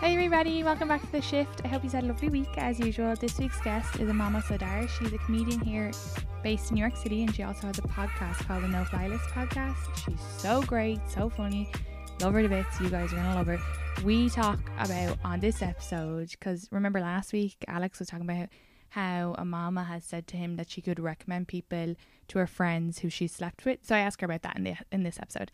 [0.00, 1.60] Hey everybody, welcome back to The Shift.
[1.62, 3.14] I hope you had a lovely week as usual.
[3.16, 4.88] This week's guest is Amamah Sardar.
[4.88, 5.90] She's a comedian here
[6.42, 9.08] based in New York City and she also has a podcast called the No Fly
[9.08, 9.76] List podcast.
[10.02, 11.70] She's so great, so funny.
[12.22, 12.80] Love her to bits.
[12.80, 13.60] You guys are gonna love her.
[14.02, 18.48] We talk about on this episode because remember last week Alex was talking about
[18.88, 21.94] how Amama has said to him that she could recommend people
[22.28, 23.80] to her friends who she slept with.
[23.82, 25.52] So I asked her about that in the in this episode.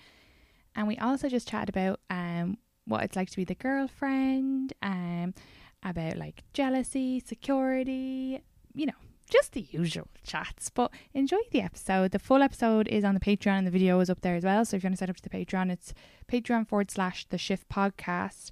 [0.77, 5.35] And we also just chatted about um what it's like to be the girlfriend, um,
[5.83, 8.41] about like jealousy, security,
[8.75, 8.93] you know,
[9.31, 10.71] just the usual chats.
[10.71, 12.13] But enjoy the episode.
[12.13, 14.65] The full episode is on the Patreon and the video is up there as well.
[14.65, 15.93] So if you want to sign up to the Patreon, it's
[16.31, 18.51] Patreon forward slash the shift podcast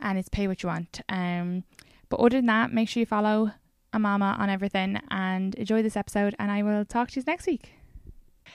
[0.00, 1.00] and it's pay what you want.
[1.08, 1.64] Um
[2.08, 3.50] but other than that, make sure you follow
[3.92, 7.72] Amamah on everything and enjoy this episode and I will talk to you next week.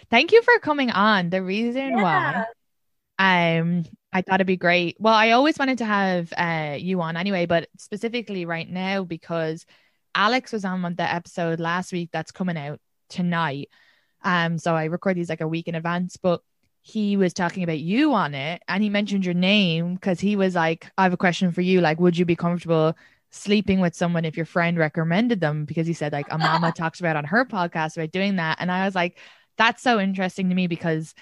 [0.10, 1.30] Thank you for coming on.
[1.32, 2.46] The reason Yeah.
[3.20, 4.98] why um I thought it'd be great.
[5.00, 9.66] Well, I always wanted to have uh you on anyway, but specifically right now because
[10.16, 12.80] Alex was on the episode last week that's coming out
[13.10, 13.70] tonight.
[14.24, 16.42] Um so I record these like a week in advance, but
[16.82, 20.56] he was talking about you on it and he mentioned your name because he was
[20.56, 21.80] like, I have a question for you.
[21.82, 22.96] Like, would you be comfortable
[23.30, 25.66] sleeping with someone if your friend recommended them?
[25.66, 28.58] Because he said, like, Amamah talks about on her podcast about doing that.
[28.60, 29.20] And I was like,
[29.58, 31.14] that's so interesting to me because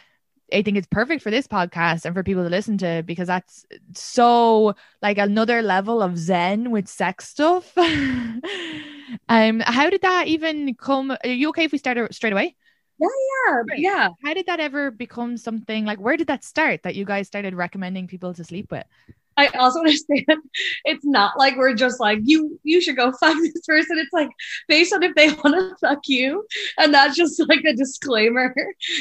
[0.54, 3.66] I think it's perfect for this podcast and for people to listen to because that's
[3.94, 7.78] so like another level of zen with sex stuff.
[7.78, 11.12] um, how did that even come?
[11.12, 12.56] Are you okay if we start straight away?
[13.00, 13.80] Yeah, Great.
[13.80, 14.10] yeah.
[14.24, 17.54] How did that ever become something like where did that start that you guys started
[17.56, 18.86] recommending people to sleep with?
[19.40, 20.38] I also that
[20.84, 22.60] it's not like we're just like you.
[22.64, 23.98] You should go fuck this person.
[23.98, 24.30] It's like
[24.68, 26.46] based on if they want to fuck you,
[26.78, 28.54] and that's just like a disclaimer,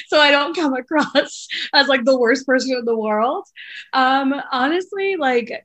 [0.07, 3.45] so I don't come across as like the worst person in the world.
[3.93, 5.65] Um, honestly, like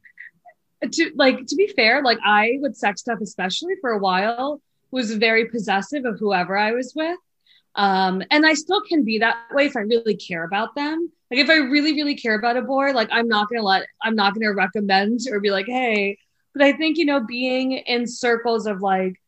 [0.91, 4.59] to like to be fair, like I with sex stuff, especially for a while,
[4.91, 7.17] was very possessive of whoever I was with.
[7.75, 11.11] Um, and I still can be that way if I really care about them.
[11.31, 14.15] Like if I really, really care about a boy, like I'm not gonna let I'm
[14.15, 16.17] not gonna recommend or be like, hey.
[16.53, 19.19] But I think, you know, being in circles of like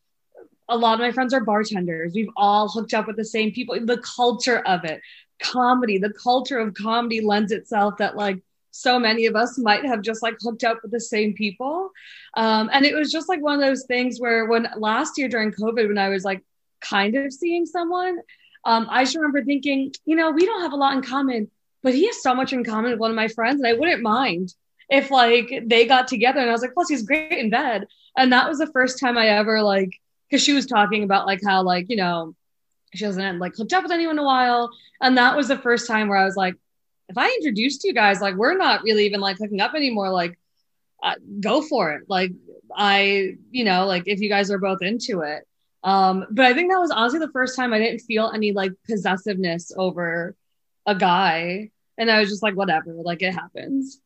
[0.68, 2.12] a lot of my friends are bartenders.
[2.14, 3.76] We've all hooked up with the same people.
[3.80, 5.00] The culture of it,
[5.42, 10.02] comedy, the culture of comedy lends itself that like so many of us might have
[10.02, 11.90] just like hooked up with the same people.
[12.36, 15.50] Um, and it was just like one of those things where when last year during
[15.52, 16.42] COVID, when I was like
[16.88, 18.18] kind of seeing someone,
[18.64, 21.50] um, I just remember thinking, you know, we don't have a lot in common,
[21.82, 24.02] but he has so much in common with one of my friends, and I wouldn't
[24.02, 24.54] mind
[24.88, 26.40] if like they got together.
[26.40, 27.86] And I was like, plus he's great in bed.
[28.16, 29.90] And that was the first time I ever like,
[30.28, 32.34] because she was talking about like how like you know
[32.94, 35.86] she hasn't like hooked up with anyone in a while, and that was the first
[35.86, 36.54] time where I was like,
[37.08, 40.38] if I introduced you guys, like we're not really even like hooking up anymore, like
[41.02, 42.04] uh, go for it.
[42.08, 42.32] Like
[42.74, 45.46] I, you know, like if you guys are both into it.
[45.84, 48.72] Um, but I think that was honestly the first time I didn't feel any like
[48.88, 50.34] possessiveness over
[50.86, 51.70] a guy.
[51.98, 54.00] And I was just like, whatever, like it happens.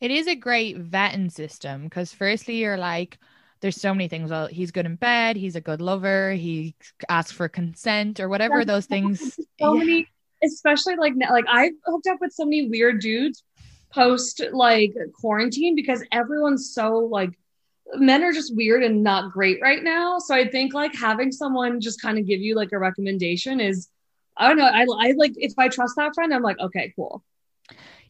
[0.00, 3.18] It is a great vetting system because firstly you're like
[3.60, 4.28] there's so many things.
[4.28, 6.74] Well, he's good in bed, he's a good lover, he
[7.08, 9.38] asks for consent or whatever That's those things.
[9.60, 9.78] So Yeah.
[9.78, 10.08] many,
[10.44, 13.44] especially like like I've hooked up with so many weird dudes
[13.92, 17.30] post like quarantine because everyone's so like
[17.96, 20.18] men are just weird and not great right now.
[20.18, 23.88] So I think like having someone just kind of give you like a recommendation is
[24.36, 24.64] I don't know.
[24.64, 27.22] I, I like if I trust that friend, I'm like, okay, cool.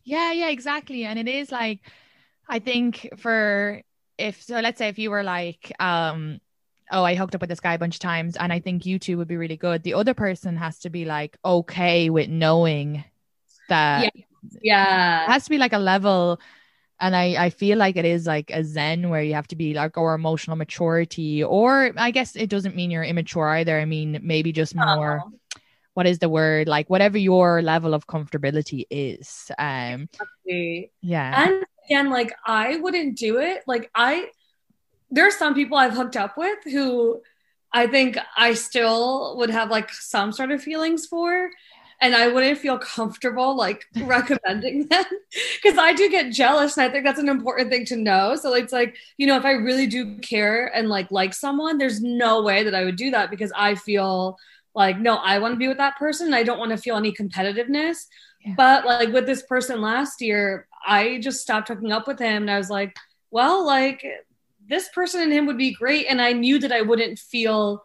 [0.04, 1.04] Yeah, yeah, exactly.
[1.04, 1.80] And it is like,
[2.48, 3.82] I think for
[4.18, 6.40] if so, let's say if you were like, um,
[6.90, 8.98] oh, I hooked up with this guy a bunch of times, and I think you
[8.98, 9.82] two would be really good.
[9.82, 13.04] The other person has to be like okay with knowing
[13.68, 14.12] that.
[14.14, 14.22] Yeah.
[14.60, 15.24] Yeah.
[15.24, 16.40] It has to be like a level
[17.02, 19.74] and I, I feel like it is like a zen where you have to be
[19.74, 23.78] like or emotional maturity or i guess it doesn't mean you're immature either.
[23.78, 25.32] I mean maybe just more oh
[25.94, 26.68] what is the word?
[26.68, 30.90] Like whatever your level of comfortability is um exactly.
[31.02, 31.44] yeah.
[31.44, 33.62] And again like i wouldn't do it.
[33.66, 34.28] Like i
[35.10, 37.20] there are some people i've hooked up with who
[37.72, 41.50] i think i still would have like some sort of feelings for
[42.02, 45.04] and I wouldn't feel comfortable like recommending them
[45.62, 48.36] because I do get jealous and I think that's an important thing to know.
[48.36, 52.02] So it's like, you know, if I really do care and like like someone, there's
[52.02, 54.36] no way that I would do that because I feel
[54.74, 56.96] like no i want to be with that person and i don't want to feel
[56.96, 58.06] any competitiveness
[58.44, 58.54] yeah.
[58.56, 62.50] but like with this person last year i just stopped hooking up with him and
[62.50, 62.96] i was like
[63.30, 64.04] well like
[64.68, 67.82] this person and him would be great and i knew that i wouldn't feel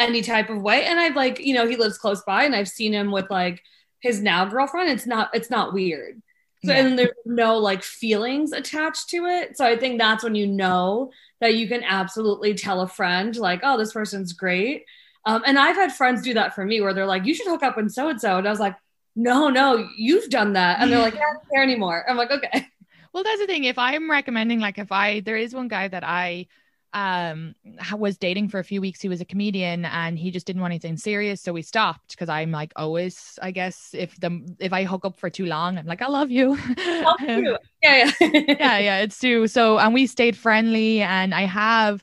[0.00, 2.68] any type of way and i've like you know he lives close by and i've
[2.68, 3.62] seen him with like
[4.00, 6.20] his now girlfriend it's not it's not weird
[6.64, 6.78] so yeah.
[6.78, 11.10] and there's no like feelings attached to it so i think that's when you know
[11.40, 14.84] that you can absolutely tell a friend like oh this person's great
[15.26, 17.62] um, and I've had friends do that for me where they're like, you should hook
[17.62, 18.38] up with so and so.
[18.38, 18.76] And I was like,
[19.14, 20.80] no, no, you've done that.
[20.80, 22.04] And they're like, yeah, I don't care anymore.
[22.08, 22.66] I'm like, okay.
[23.12, 23.64] Well, that's the thing.
[23.64, 26.46] If I'm recommending, like, if I, there is one guy that I,
[26.92, 27.54] um
[27.96, 29.00] was dating for a few weeks.
[29.00, 31.40] He was a comedian and he just didn't want anything serious.
[31.40, 35.18] So we stopped because i'm like always i guess if the if i hook up
[35.18, 37.56] for too long i'm like i love you, love you.
[37.82, 38.28] yeah yeah.
[38.60, 39.46] Yeah yeah it's true.
[39.46, 42.02] So and we stayed friendly and i have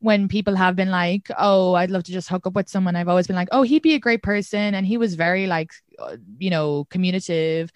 [0.00, 3.08] when people have been like, "Oh, I'd love to just hook up with someone," I've
[3.08, 6.16] always been like, "Oh, he'd be a great person," and he was very like, uh,
[6.38, 7.72] you know, communicative.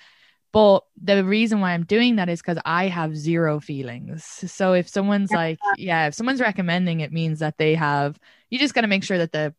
[0.53, 4.25] But the reason why I'm doing that is because I have zero feelings.
[4.25, 8.19] So if someone's like, yeah, if someone's recommending it means that they have.
[8.51, 9.55] You just got to make sure that the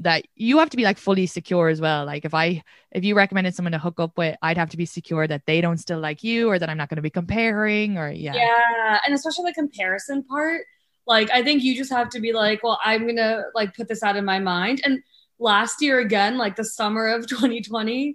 [0.00, 2.04] that you have to be like fully secure as well.
[2.04, 4.84] Like if I if you recommended someone to hook up with, I'd have to be
[4.84, 7.96] secure that they don't still like you or that I'm not going to be comparing
[7.96, 8.34] or yeah.
[8.34, 10.66] Yeah, and especially the comparison part
[11.08, 14.02] like I think you just have to be like, well, I'm gonna like put this
[14.02, 14.82] out of my mind.
[14.84, 15.02] And
[15.38, 18.14] last year again, like the summer of 2020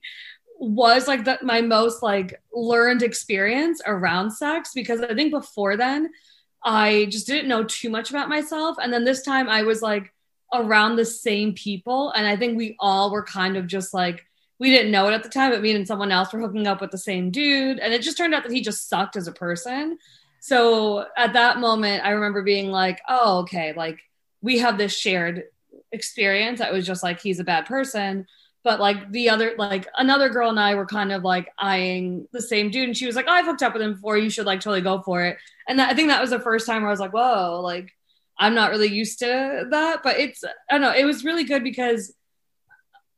[0.63, 6.11] was like the, my most like learned experience around sex because I think before then
[6.63, 8.77] I just didn't know too much about myself.
[8.81, 10.13] And then this time I was like
[10.53, 12.11] around the same people.
[12.11, 14.25] And I think we all were kind of just like,
[14.59, 16.79] we didn't know it at the time, but me and someone else were hooking up
[16.79, 17.79] with the same dude.
[17.79, 19.97] And it just turned out that he just sucked as a person.
[20.39, 23.99] So at that moment, I remember being like, oh, okay, like
[24.41, 25.43] we have this shared
[25.91, 26.61] experience.
[26.61, 28.27] I was just like, he's a bad person.
[28.63, 32.41] But like the other, like another girl and I were kind of like eyeing the
[32.41, 32.87] same dude.
[32.87, 34.17] And she was like, oh, I've hooked up with him before.
[34.17, 35.37] You should like totally go for it.
[35.67, 37.91] And that, I think that was the first time where I was like, whoa, like
[38.39, 40.01] I'm not really used to that.
[40.01, 42.13] But it's, I don't know, it was really good because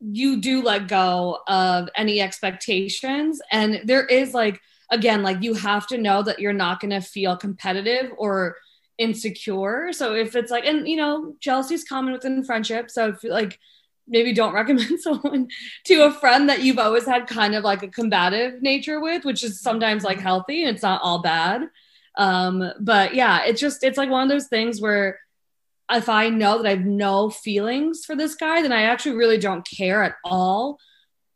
[0.02, 3.40] you do let go of any expectations.
[3.52, 7.02] And there is like, again, like you have to know that you're not going to
[7.02, 8.56] feel competitive or
[8.98, 9.94] insecure.
[9.94, 12.90] So if it's like, and you know, jealousy is common within friendship.
[12.90, 13.60] So if like,
[14.08, 15.48] maybe don't recommend someone
[15.86, 19.44] to a friend that you've always had kind of like a combative nature with, which
[19.44, 21.64] is sometimes like healthy and it's not all bad.
[22.18, 25.20] Um, but yeah, it's just, it's like one of those things where
[25.92, 29.38] if I know that I have no feelings for this guy, then I actually really
[29.38, 30.80] don't care at all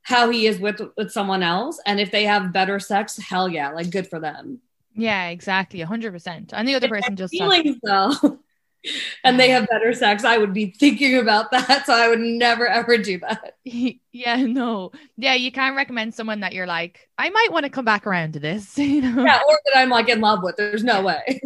[0.04, 1.80] how he is with with someone else.
[1.86, 4.60] And if they have better sex hell yeah like good for them.
[4.96, 5.80] Yeah exactly.
[5.80, 8.14] 100% and the other person just feelings though
[9.24, 10.24] and they have better sex.
[10.24, 13.56] I would be thinking about that so i would never ever do that.
[14.12, 14.92] Yeah no.
[15.18, 18.34] Yeah you can't recommend someone that you're like i might want to come back around
[18.34, 19.24] to this you know?
[19.24, 20.56] Yeah or that i'm like in love with.
[20.58, 21.42] There's no way.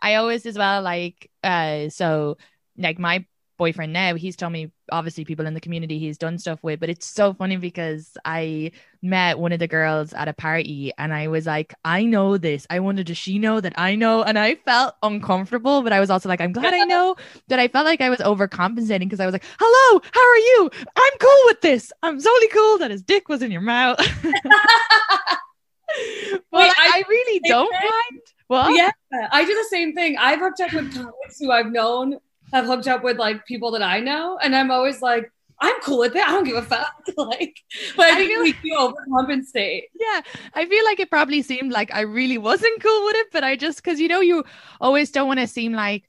[0.00, 2.36] I always as well like uh so
[2.76, 3.26] like my
[3.58, 6.88] boyfriend now, he's told me obviously people in the community he's done stuff with, but
[6.88, 8.72] it's so funny because I
[9.02, 12.66] met one of the girls at a party and I was like, I know this.
[12.70, 14.22] I wanted does she know that I know?
[14.22, 17.16] And I felt uncomfortable, but I was also like, I'm glad I know
[17.48, 20.70] that I felt like I was overcompensating because I was like, hello, how are you?
[20.96, 21.92] I'm cool with this.
[22.02, 23.98] I'm totally cool that his dick was in your mouth.
[24.22, 24.30] but
[26.52, 27.90] Wait, I, I, really don't thing.
[27.90, 28.22] mind.
[28.48, 28.90] Well, yeah,
[29.30, 30.16] I do the same thing.
[30.16, 32.18] I've hooked up with comics who I've known
[32.52, 34.38] have hooked up with like people that I know.
[34.40, 36.26] And I'm always like, I'm cool with it.
[36.26, 36.94] I don't give a fuck.
[37.16, 37.60] like,
[37.96, 39.82] but I, I think we do overcompensate.
[39.98, 40.20] Yeah,
[40.54, 43.56] I feel like it probably seemed like I really wasn't cool with it, but I
[43.56, 44.44] just because you know you
[44.80, 46.04] always don't want to seem like,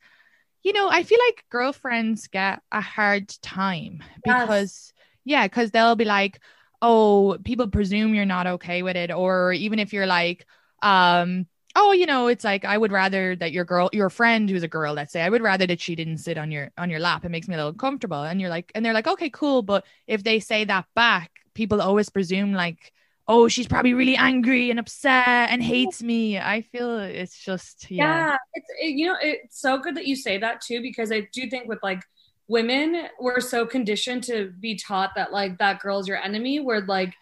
[0.63, 4.41] you know, I feel like girlfriends get a hard time yes.
[4.41, 4.93] because
[5.25, 6.39] yeah, because they'll be like,
[6.81, 10.45] oh, people presume you're not okay with it, or even if you're like,
[10.83, 14.63] um oh you know it's like i would rather that your girl your friend who's
[14.63, 16.99] a girl let's say i would rather that she didn't sit on your on your
[16.99, 17.25] lap.
[17.25, 19.61] It makes me a little comfortable and you're like and they're like okay cool.
[19.61, 22.91] But if they say that back people always presume like
[23.27, 26.39] oh she's probably really angry and upset and hates me.
[26.39, 30.15] I feel it's just yeah, yeah it's it, you know it's so good that you
[30.15, 32.01] say that too because i do think with like
[32.47, 37.13] women we're so conditioned to be taught that like that girl's your enemy where like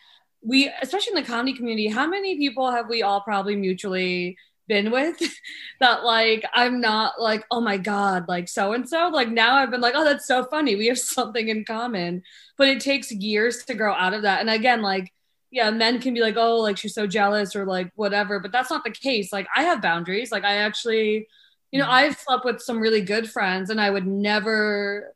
[0.44, 4.91] we especially in the comedy community how many people have we all probably mutually been
[4.91, 5.17] with
[5.79, 9.72] that like i'm not like oh my god like so and so like now i've
[9.72, 10.75] been like oh that's so funny.
[10.75, 12.24] We have something in common.
[12.58, 14.41] But it takes years to grow out of that.
[14.41, 15.13] And again like
[15.50, 18.39] yeah men can be like oh like she's so jealous or like whatever.
[18.39, 19.32] But that's not the case.
[19.32, 20.32] Like i have boundaries.
[20.32, 21.27] Like i actually
[21.72, 21.91] you know mm.
[21.91, 25.13] i've slept with some really good friends and i would never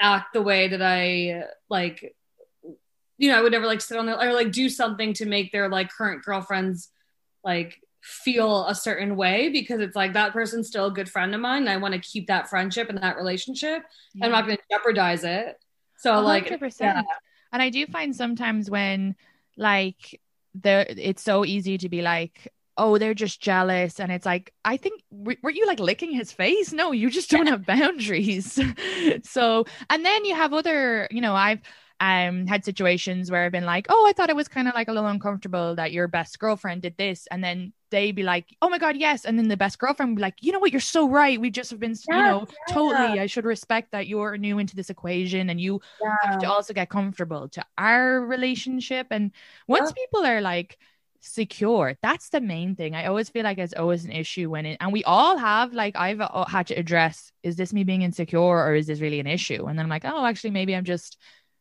[0.00, 2.16] act the way that i like
[3.18, 5.52] you know, I would never like sit on there or like do something to make
[5.52, 6.90] their like current girlfriends
[7.44, 11.40] like feel a certain way because it's like that person's still a good friend of
[11.40, 13.82] mine and I want to keep that friendship and that relationship.
[14.14, 14.26] Yeah.
[14.26, 15.56] I'm not going to jeopardize it.
[15.98, 16.24] So 100%.
[16.24, 17.02] like yeah.
[17.52, 19.14] and I do find sometimes when
[19.56, 20.20] like
[20.54, 24.76] there it's so easy to be like oh they're just jealous and it's like i
[24.76, 28.58] think were you like licking his face no you just don't have boundaries
[29.22, 31.60] so and then you have other you know i've
[32.00, 34.88] um had situations where I've been like, oh, I thought it was kind of like
[34.88, 38.68] a little uncomfortable that your best girlfriend did this, and then they be like, oh
[38.68, 40.80] my god, yes, and then the best girlfriend would be like, you know what, you're
[40.80, 41.40] so right.
[41.40, 42.74] We just have been, you know, yeah.
[42.74, 43.20] totally.
[43.20, 46.30] I should respect that you're new into this equation, and you yeah.
[46.30, 49.08] have to also get comfortable to our relationship.
[49.10, 49.30] And
[49.68, 50.04] once yeah.
[50.04, 50.78] people are like
[51.26, 54.76] secure that's the main thing i always feel like it's always an issue when it
[54.78, 58.38] and we all have like i've uh, had to address is this me being insecure
[58.38, 61.16] or is this really an issue and then i'm like oh actually maybe i'm just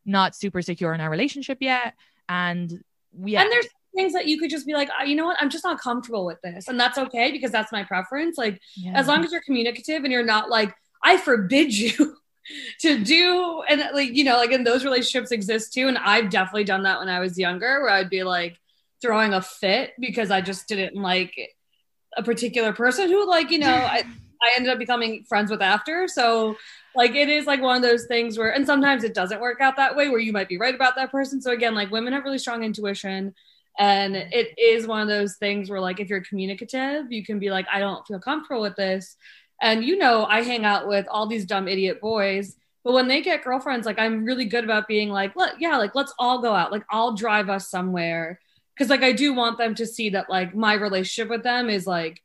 [0.06, 1.94] not super secure in our relationship yet.
[2.30, 2.84] And
[3.24, 3.42] yeah.
[3.42, 5.64] And there's things that you could just be like, oh, you know what, I'm just
[5.64, 6.68] not comfortable with this.
[6.68, 8.38] And that's okay because that's my preference.
[8.38, 8.94] Like, yeah.
[8.96, 12.16] as long as you're communicative and you're not like, I forbid you
[12.82, 15.88] to do, and like, you know, like in those relationships exist too.
[15.88, 18.60] And I've definitely done that when I was younger, where I'd be like
[19.02, 21.34] throwing a fit because I just didn't like
[22.16, 24.04] a particular person who, like, you know, I,
[24.42, 26.08] I ended up becoming friends with after.
[26.08, 26.58] So
[26.96, 29.76] like it is like one of those things where and sometimes it doesn't work out
[29.78, 31.42] that way where you might be right about that person.
[31.42, 33.34] So again like women have really strong intuition
[33.80, 37.50] and it is one of those things where like if you're communicative you can be
[37.50, 39.16] like i don't feel comfortable with this.
[39.62, 43.22] And you know i hang out with all these dumb idiot boys but when they
[43.22, 46.54] get girlfriends like i'm really good about being like Let, yeah like let's all go
[46.54, 46.72] out.
[46.72, 48.40] Like i'll drive us somewhere.
[48.76, 51.88] Because like i do want them to see that like my relationship with them is
[51.88, 52.22] like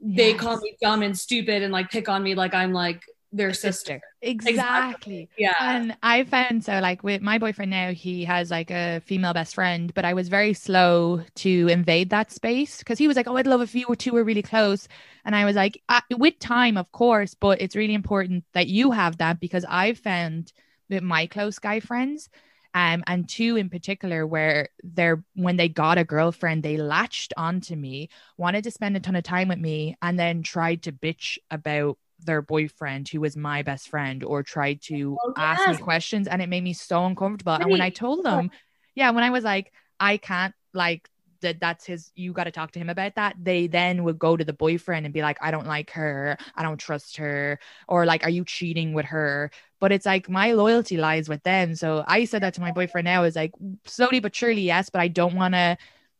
[0.00, 0.16] yes.
[0.16, 3.02] they call me dumb and stupid and like pick on me like i'm like
[3.32, 4.00] their sister.
[4.22, 4.52] Exactly.
[4.52, 5.28] exactly.
[5.36, 5.54] Yeah.
[5.60, 9.54] And I found so like with my boyfriend now, he has like a female best
[9.54, 13.36] friend, but I was very slow to invade that space because he was like, Oh,
[13.36, 14.88] I'd love if you two were really close.
[15.24, 18.92] And I was like, uh, with time, of course, but it's really important that you
[18.92, 20.52] have that because I've found
[20.88, 22.28] with my close guy friends,
[22.74, 27.74] um, and two in particular where they're when they got a girlfriend they latched onto
[27.74, 31.38] me wanted to spend a ton of time with me and then tried to bitch
[31.50, 35.60] about their boyfriend who was my best friend or tried to oh, yes.
[35.60, 38.50] ask me questions and it made me so uncomfortable and when i told them
[38.94, 41.08] yeah when i was like i can't like
[41.42, 44.36] that that's his you got to talk to him about that they then would go
[44.36, 46.36] to the boyfriend and be like i don't like her.
[46.54, 47.58] I don't trust her
[47.88, 49.50] or like are you cheating with her?
[49.78, 51.74] But it's like my loyalty lies with them.
[51.74, 53.52] So i said that to my boyfriend now is like
[53.84, 55.76] slowly but surely yes but i don't want to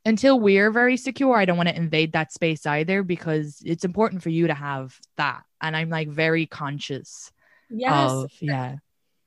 [0.07, 4.23] until we're very secure, I don't want to invade that space either because it's important
[4.23, 5.43] for you to have that.
[5.61, 7.31] And I'm like very conscious
[7.71, 8.11] yes.
[8.11, 8.77] of, yeah.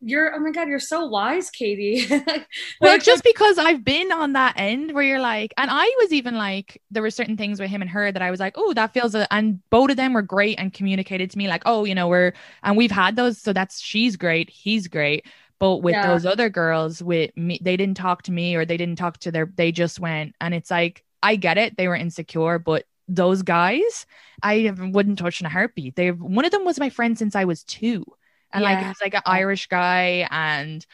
[0.02, 2.08] You're, oh my God, you're so wise, Katie.
[2.82, 6.36] well, just because I've been on that end where you're like, and I was even
[6.36, 8.94] like, there were certain things with him and her that I was like, oh, that
[8.94, 11.96] feels, a, and both of them were great and communicated to me like, oh, you
[11.96, 12.32] know, we're,
[12.64, 13.40] and we've had those.
[13.40, 14.50] So that's, she's great.
[14.50, 15.26] He's great
[15.60, 16.08] but with yeah.
[16.08, 19.32] those other girls with me they didn't talk to me or they didn't talk to
[19.32, 23.42] their they just went and it's like i get it they were insecure but those
[23.42, 24.06] guys
[24.44, 27.46] i wouldn't touch in a heartbeat they one of them was my friend since i
[27.46, 28.06] was two
[28.54, 28.70] and yeah.
[28.70, 30.86] like it was like an irish guy and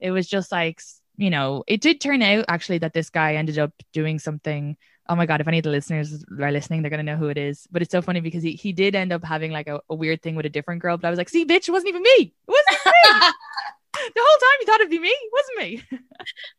[0.00, 0.80] it was just like
[1.16, 4.76] you know it did turn out actually that this guy ended up doing something
[5.08, 7.38] oh my god if any of the listeners are listening they're gonna know who it
[7.38, 9.94] is but it's so funny because he, he did end up having like a, a
[9.94, 12.02] weird thing with a different girl but i was like see bitch it wasn't even
[12.02, 13.28] me it wasn't me
[14.14, 16.00] the whole time you thought it'd be me, It wasn't me.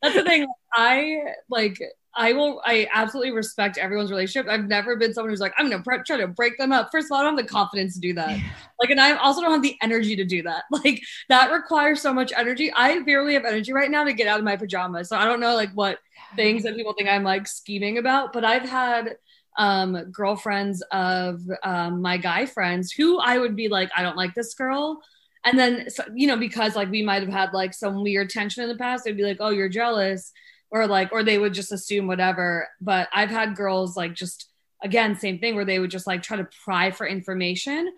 [0.02, 0.48] That's the thing.
[0.74, 1.18] I
[1.50, 1.78] like.
[2.18, 2.62] I will.
[2.66, 4.50] I absolutely respect everyone's relationship.
[4.52, 6.90] I've never been someone who's like, I'm gonna pre- try to break them up.
[6.92, 8.40] First of all, I don't have the confidence to do that.
[8.80, 10.64] Like, and I also don't have the energy to do that.
[10.72, 12.72] Like, that requires so much energy.
[12.74, 15.10] I barely have energy right now to get out of my pajamas.
[15.10, 16.00] So I don't know like what
[16.36, 18.34] things that people think I'm like scheming about.
[18.34, 19.18] But I've had
[19.58, 24.36] um, girlfriends of um, my guy friends who I would be like, I don't like
[24.36, 25.02] this girl.
[25.44, 28.70] And then, you know, because like we might have had like some weird tension in
[28.70, 30.32] the past, they'd be like, oh, you're jealous.
[30.70, 32.68] Or like, or they would just assume whatever.
[32.82, 34.50] But I've had girls like just,
[34.84, 37.94] again, same thing where they would just like try to pry for information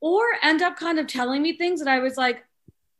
[0.00, 2.44] or end up kind of telling me things that I was like,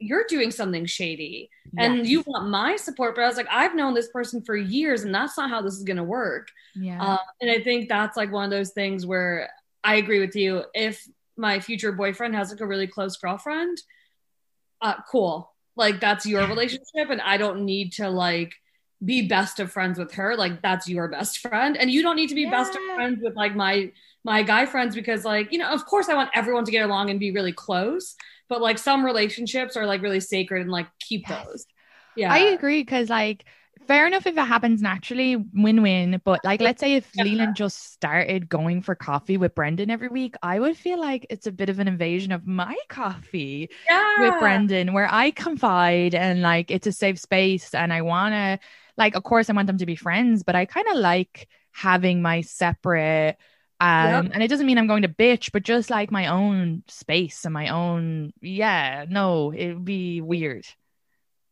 [0.00, 2.06] you're doing something shady and Yes.
[2.06, 3.16] you want my support.
[3.16, 5.74] But I was like, I've known this person for years and that's not how this
[5.74, 6.48] is going to work.
[6.76, 7.02] Yeah.
[7.04, 9.50] Um, and I think that's like one of those things where
[9.82, 10.62] I agree with you.
[10.74, 11.04] If
[11.36, 13.78] my future boyfriend has like a really close girlfriend,
[14.80, 15.52] uh, cool.
[15.74, 18.54] Like that's your relationship, and I don't need to like
[19.04, 20.36] be best of friends with her.
[20.36, 23.34] Like that's your best friend, and you don't need to be best of friends with
[23.36, 23.92] like my
[24.24, 27.10] my guy friends because like you know of course I want everyone to get along
[27.10, 28.16] and be really close,
[28.48, 31.46] but like some relationships are like really sacred and like keep Yes.
[31.46, 31.66] those.
[32.16, 33.44] Yeah, I agree because like
[33.86, 36.20] fair enough if it happens naturally, win-win.
[36.24, 37.24] But like let's say if Yeah.
[37.24, 41.46] Leland just started going for coffee with Brendan every week, I would feel like it's
[41.46, 44.08] a bit of an invasion of my coffee yeah.
[44.16, 48.58] with Brendan where I confide and like it's a safe space and I wanna
[48.98, 52.22] like of course I want them to be friends, but I kind of like having
[52.22, 53.36] my separate
[53.80, 54.30] um Yep.
[54.34, 57.54] and it doesn't mean I'm going to bitch, but just like my own space and
[57.54, 60.66] my own yeah, no, it would be weird.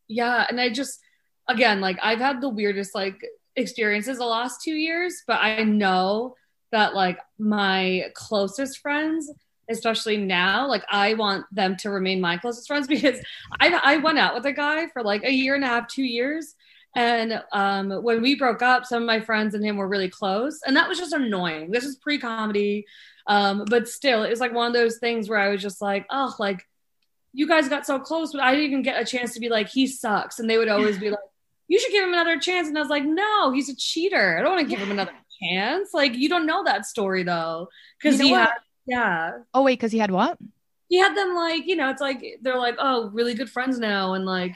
[0.08, 1.00] yeah and i just
[1.48, 3.20] again like i've had the weirdest like
[3.56, 6.34] experiences the last two years but i know
[6.72, 9.30] that like my closest friends
[9.68, 13.18] especially now like i want them to remain my closest friends because
[13.60, 16.04] i i went out with a guy for like a year and a half two
[16.04, 16.54] years
[16.96, 20.60] and um, when we broke up some of my friends and him were really close
[20.66, 22.84] and that was just annoying this is pre-comedy
[23.28, 26.06] um, but still it was like one of those things where i was just like
[26.10, 26.64] oh like
[27.36, 29.68] you guys got so close, but I didn't even get a chance to be like,
[29.68, 30.38] he sucks.
[30.38, 31.18] And they would always be like,
[31.68, 32.66] you should give him another chance.
[32.66, 34.38] And I was like, no, he's a cheater.
[34.38, 35.90] I don't want to give him another chance.
[35.92, 37.68] Like, you don't know that story though.
[38.02, 38.40] Cause You know he what?
[38.40, 38.52] had,
[38.86, 40.38] yeah, Oh wait, because he had what?
[40.88, 44.14] he had them like, you know, it's like, they're like, oh, really good friends now.
[44.14, 44.54] And like,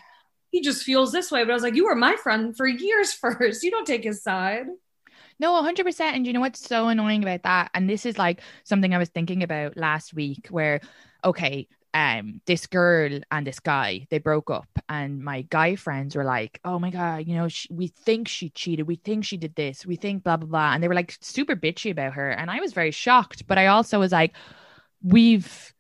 [0.51, 1.45] he just feels this way.
[1.45, 3.63] But I was like, you were my friend for years first.
[3.63, 4.67] You don't take his side.
[5.39, 6.01] No, 100%.
[6.01, 7.71] And you know what's so annoying about that?
[7.73, 10.81] And this is like something I was thinking about last week where,
[11.25, 14.69] okay, um, this girl and this guy, they broke up.
[14.89, 18.51] And my guy friends were like, oh my God, you know, sh we think she
[18.51, 18.87] cheated.
[18.87, 19.87] We think she did this.
[19.87, 20.73] We think blah, blah, blah.
[20.75, 22.31] And they were like super bitchy about her.
[22.31, 23.47] And I was very shocked.
[23.47, 24.35] But I also was like,
[25.03, 25.73] we've,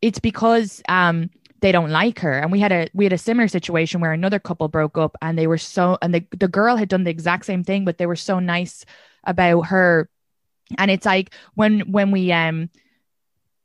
[0.00, 1.28] it's because, um,
[1.64, 2.38] they don't like her.
[2.38, 5.38] And we had a we had a similar situation where another couple broke up and
[5.38, 8.04] they were so and the, the girl had done the exact same thing but they
[8.04, 8.84] were so nice
[9.24, 10.10] about her.
[10.76, 12.68] And it's like when when we um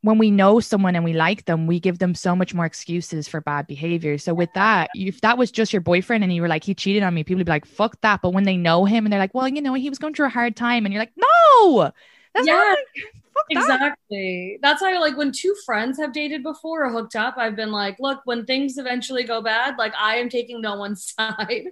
[0.02, 3.28] when we know someone and we like them we give them so much more excuses
[3.28, 4.18] for bad behavior.
[4.18, 7.04] So with that if that was just your boyfriend and you were like he cheated
[7.04, 8.22] on me people would be like fuck that.
[8.22, 10.28] But when they know him and they're like well you know he was going through
[10.28, 10.86] a hard time.
[10.86, 11.92] And you're like no
[12.40, 12.56] that's Yeah.
[12.56, 13.04] not that
[13.52, 14.60] Exactly.
[14.62, 17.98] That's why, like, when two friends have dated before or hooked up, I've been like,
[18.00, 21.66] look, when things eventually go bad, like, I am taking no one's side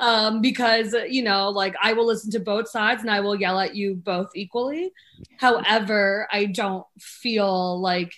[0.00, 3.60] um, because, you know, like, I will listen to both sides and I will yell
[3.60, 4.92] at you both equally.
[5.38, 8.12] However, I don't feel like,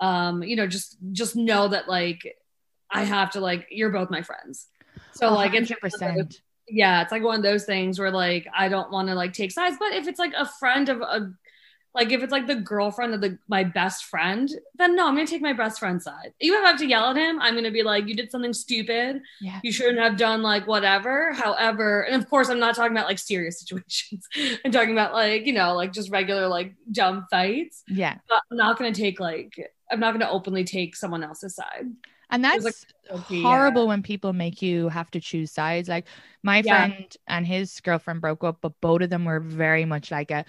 [0.00, 2.36] um, you know, just just know that like
[2.90, 4.66] I have to like you're both my friends.
[5.12, 6.40] So like it's 100%.
[6.68, 9.52] Yeah, it's like one of those things where like I don't want to like take
[9.52, 11.32] sides, but if it's like a friend of a
[11.94, 15.26] like if it's like the girlfriend of the my best friend, then no, I'm gonna
[15.26, 16.32] take my best friend's side.
[16.40, 18.54] Even if I have to yell at him, I'm gonna be like, you did something
[18.54, 19.20] stupid.
[19.42, 21.32] yeah You shouldn't have done like whatever.
[21.34, 24.26] However, and of course, I'm not talking about like serious situations.
[24.64, 27.82] I'm talking about like you know like just regular like dumb fights.
[27.88, 29.52] yeah But I'm not gonna take like
[29.90, 31.86] I'm not gonna openly take someone else's side.
[32.32, 32.76] And that's like,
[33.08, 35.88] guilty, horrible when people make you have to choose sides.
[35.88, 36.06] Like
[36.42, 36.62] my Yeah.
[36.62, 40.44] friend and his girlfriend broke up, but both of them were very much like a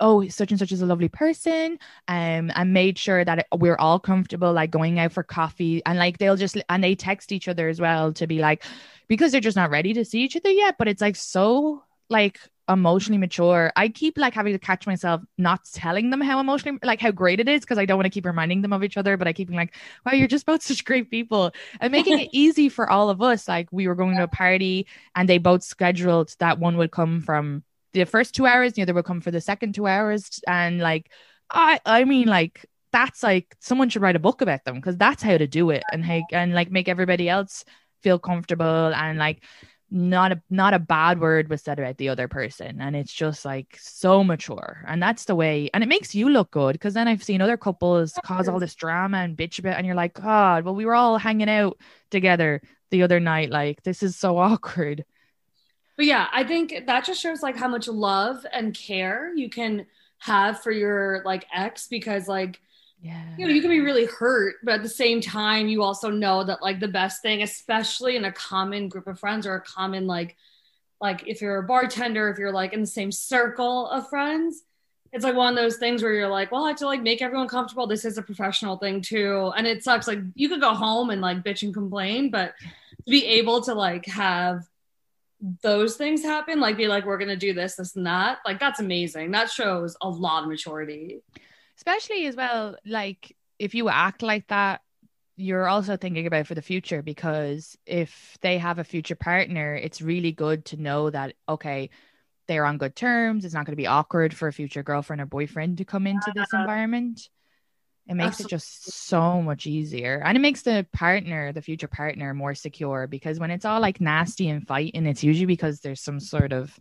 [0.00, 3.76] oh such and such is a lovely person um and made sure that it, we're
[3.78, 7.48] all comfortable like going out for coffee and like they'll just and they text each
[7.48, 8.64] other as well to be like
[9.08, 12.40] because they're just not ready to see each other yet but it's like so like
[12.68, 17.00] emotionally mature i keep like having to catch myself not telling them how emotionally like
[17.00, 19.16] how great it is because i don't want to keep reminding them of each other
[19.16, 19.74] but i keep being like
[20.04, 23.46] wow you're just both such great people and making it easy for all of us
[23.46, 27.20] like we were going to a party and they both scheduled that one would come
[27.20, 30.80] from the first two hours the other would come for the second two hours and
[30.80, 31.10] like
[31.50, 35.22] i i mean like that's like someone should write a book about them because that's
[35.22, 37.64] how to do it and how and like make everybody else
[38.02, 39.42] feel comfortable and like
[39.90, 43.44] not a not a bad word was said about the other person and it's just
[43.44, 47.06] like so mature and that's the way and it makes you look good because then
[47.06, 50.64] i've seen other couples cause all this drama and bitch about and you're like god
[50.64, 51.78] well we were all hanging out
[52.10, 55.04] together the other night like this is so awkward.
[55.96, 59.86] But yeah i think that just shows like how much love and care you can
[60.18, 62.60] have for your like ex because like
[63.00, 63.22] yeah.
[63.36, 66.44] You know you can be really hurt but at the same time you also know
[66.44, 70.06] that like the best thing especially in a common group of friends or a common
[70.06, 70.36] like
[71.00, 74.62] like if you're a bartender if you're like in the same circle of friends
[75.12, 77.22] it's like one of those things where you're like well i have to like make
[77.22, 77.86] everyone comfortable.
[77.86, 79.52] This is a professional thing too.
[79.56, 80.06] And it sucks.
[80.06, 83.74] Like you could go home and like bitch and complain but to be able to
[83.74, 84.66] like have
[85.62, 88.80] those things happen like be like we're gonna do this this and that like that's
[88.80, 89.30] amazing.
[89.30, 91.22] That shows a lot of maturity
[91.76, 94.82] especially as well like if you act like that
[95.38, 100.00] you're also thinking about for the future because if they have a future partner it's
[100.00, 101.90] really good to know that okay
[102.46, 103.44] they're on good terms.
[103.44, 106.32] It's not going to be awkward for a future girlfriend or boyfriend to come into
[106.34, 107.28] this environment.
[108.08, 112.34] It makes it just so much easier and it makes the partner the future partner
[112.34, 116.20] more secure because when it's all like nasty and fighting it's usually because there's some
[116.20, 116.78] sort of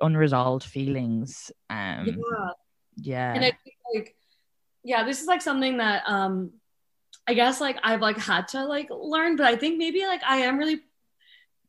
[0.00, 2.50] unresolved feelings um yeah.
[2.96, 3.34] Yeah.
[3.34, 4.14] And I think like
[4.82, 6.52] yeah this is like something that um
[7.26, 10.38] I guess like I've like had to like learn but I think maybe like I
[10.38, 10.80] am really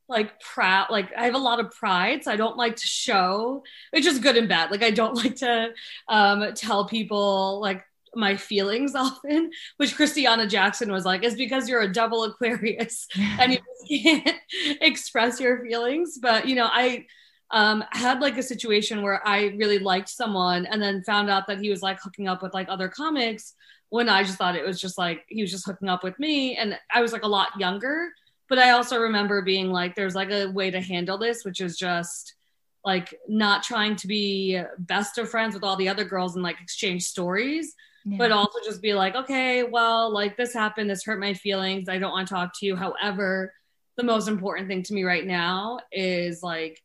[0.09, 3.63] like proud like I have a lot of pride so I don't like to show
[3.91, 4.71] which is good and bad.
[4.71, 5.69] Like I don't like to
[6.07, 11.81] um tell people like my feelings often which Christiana Jackson was like is because you're
[11.81, 13.07] a double Aquarius
[13.39, 13.57] and
[13.87, 14.35] you can't
[14.81, 16.17] express your feelings.
[16.21, 17.05] But you know I
[17.51, 21.59] um, had like a situation where I really liked someone and then found out that
[21.59, 23.53] he was like hooking up with like other comics
[23.89, 26.55] when I just thought it was just like he was just hooking up with me.
[26.55, 28.11] And I was like a lot younger.
[28.47, 31.77] But I also remember being like, there's like a way to handle this, which is
[31.77, 32.35] just
[32.83, 36.59] like not trying to be best of friends with all the other girls and like
[36.61, 37.75] exchange stories.
[38.05, 38.17] Yeah.
[38.17, 41.87] But also just be like, okay, well, like this happened, this hurt my feelings.
[41.87, 42.75] I don't want to talk to you.
[42.75, 43.53] However,
[43.97, 46.81] the most important thing to me right now is like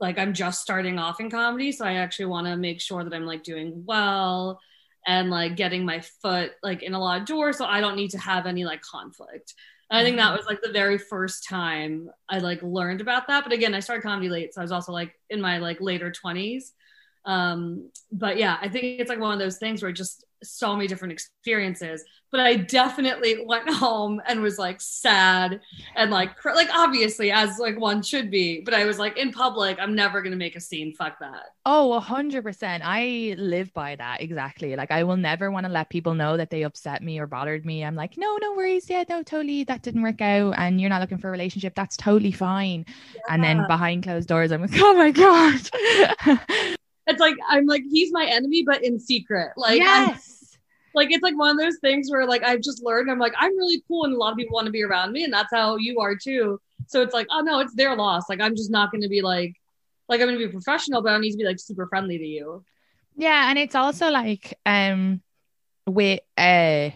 [0.00, 3.12] like I'm just starting off in comedy, so I actually want to make sure that
[3.12, 4.60] I'm like doing well
[5.06, 8.10] and like getting my foot like in a lot of doors so I don't need
[8.10, 9.54] to have any like conflict.
[9.90, 10.36] And I think that mm-hmm.
[10.36, 13.44] was like the very first time I like learned about that.
[13.44, 16.12] But again, I started comedy late, so I was also like in my like later
[16.12, 16.70] 20s.
[17.24, 20.86] Um, but yeah, I think it's like one of those things where just so many
[20.86, 25.60] different experiences but I definitely went home and was like sad
[25.96, 28.60] and like like obviously as like one should be.
[28.60, 30.94] But I was like in public, I'm never gonna make a scene.
[30.94, 31.46] Fuck that.
[31.66, 32.82] Oh, a hundred percent.
[32.86, 34.76] I live by that exactly.
[34.76, 37.64] Like I will never want to let people know that they upset me or bothered
[37.64, 37.84] me.
[37.84, 38.88] I'm like, no, no worries.
[38.88, 39.64] Yeah, no, totally.
[39.64, 41.74] That didn't work out, and you're not looking for a relationship.
[41.74, 42.84] That's totally fine.
[43.14, 43.20] Yeah.
[43.34, 46.76] And then behind closed doors, I'm like, oh my god.
[47.10, 49.52] it's like I'm like he's my enemy, but in secret.
[49.56, 50.08] Like yes.
[50.08, 50.20] I'm-
[50.92, 53.56] like it's like one of those things where like I've just learned I'm like I'm
[53.56, 55.76] really cool and a lot of people want to be around me and that's how
[55.76, 56.60] you are too.
[56.88, 58.28] So it's like oh no, it's their loss.
[58.28, 59.54] Like I'm just not going to be like
[60.08, 62.26] like I'm going to be professional, but I need to be like super friendly to
[62.26, 62.64] you.
[63.16, 65.20] Yeah, and it's also like um
[65.86, 66.90] with uh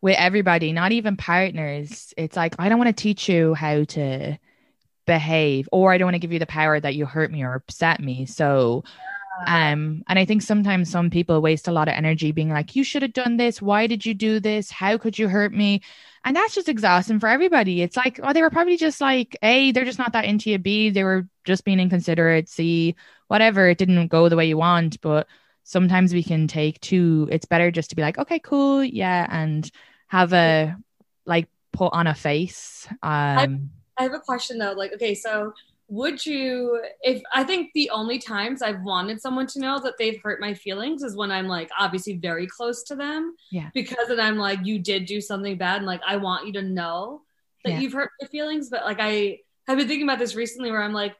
[0.00, 2.14] with everybody, not even partners.
[2.16, 4.38] It's like I don't want to teach you how to
[5.06, 7.54] behave or I don't want to give you the power that you hurt me or
[7.54, 8.24] upset me.
[8.26, 8.84] So
[9.46, 12.84] um, and I think sometimes some people waste a lot of energy being like, you
[12.84, 13.60] should have done this.
[13.60, 14.70] Why did you do this?
[14.70, 15.82] How could you hurt me?
[16.24, 17.82] And that's just exhausting for everybody.
[17.82, 20.58] It's like, oh, they were probably just like, A, they're just not that into you.
[20.58, 22.48] B, they were just being inconsiderate.
[22.48, 22.94] C,
[23.28, 23.68] whatever.
[23.68, 25.00] It didn't go the way you want.
[25.02, 25.26] But
[25.64, 27.28] sometimes we can take two.
[27.30, 28.82] It's better just to be like, okay, cool.
[28.82, 29.26] Yeah.
[29.30, 29.70] And
[30.08, 30.76] have a,
[31.26, 32.86] like, put on a face.
[32.90, 33.58] Um, I,
[33.98, 34.72] I have a question though.
[34.72, 35.52] Like, okay, so
[35.88, 40.20] would you if i think the only times i've wanted someone to know that they've
[40.22, 43.34] hurt my feelings is when i'm like obviously very close to them.
[43.50, 43.70] Yeah.
[43.74, 46.62] Because then i'm like you did do something bad and like i want you to
[46.62, 47.22] know
[47.64, 47.78] that yeah.
[47.80, 48.70] you've hurt my feelings.
[48.70, 51.14] But like i have been thinking about this recently where i'm like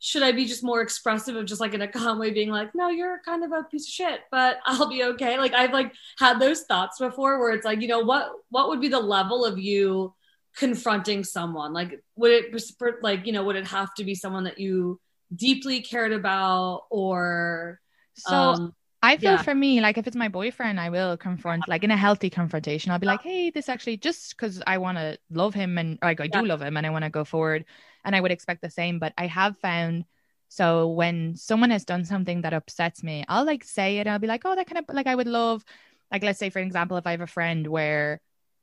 [0.00, 2.74] should i be just more expressive of just like in a calm way being like
[2.74, 5.38] no you're kind of a piece of shit but i'll be okay.
[5.38, 8.82] Like i've like had those thoughts before where it's like you know what what would
[8.82, 10.14] be the level of you
[10.56, 12.54] confronting someone like would it
[13.02, 15.00] like you know would it have to be someone that you
[15.34, 17.80] deeply cared about or
[18.14, 19.42] so um, I feel yeah.
[19.42, 22.92] for me, like if it's my boyfriend, I will confront, like in a healthy confrontation.
[22.92, 26.20] I'll be like, hey, this actually just because I want to love him and like
[26.20, 27.64] I do love him and I want to go forward.
[28.04, 28.98] And I would expect the same.
[28.98, 30.04] But I have found
[30.50, 34.06] so when someone has done something that upsets me, I'll like say it.
[34.06, 35.64] I'll be like, oh, that kind of like I would love
[36.10, 38.20] like let's say for example if i have a friend where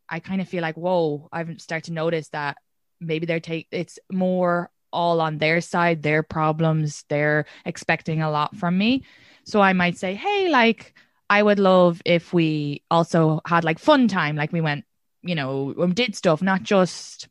[0.09, 2.57] i kind of feel like whoa i've started to notice that
[2.99, 8.55] maybe they're take it's more all on their side their problems they're expecting a lot
[8.55, 9.03] from me.
[9.43, 10.93] So i might say hey like
[11.29, 14.85] i would love if we also had like fun time like we went
[15.21, 17.27] you know we did stuff not just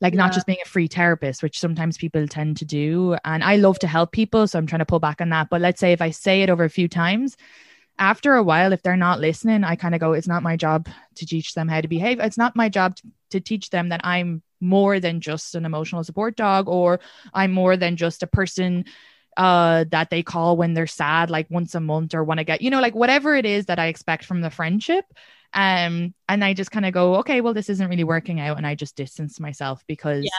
[0.00, 3.16] like not just being a free therapist which sometimes people tend to do.
[3.24, 5.48] And i love to help people so i'm trying to pull back on that.
[5.50, 7.36] But let's say if i say it over a few times
[7.98, 10.88] after a while if they're not listening i kind of go it's not my job
[11.14, 14.00] to teach them how to behave it's not my job to, to teach them that
[14.04, 16.98] i'm more than just an emotional support dog or
[17.32, 18.84] i'm more than just a person
[19.36, 22.62] uh that they call when they're sad like once a month or want to get
[22.62, 25.04] you know like whatever it is that i expect from the friendship
[25.52, 28.66] um and i just kind of go okay well this isn't really working out and
[28.66, 30.30] i just distance myself because Yeah.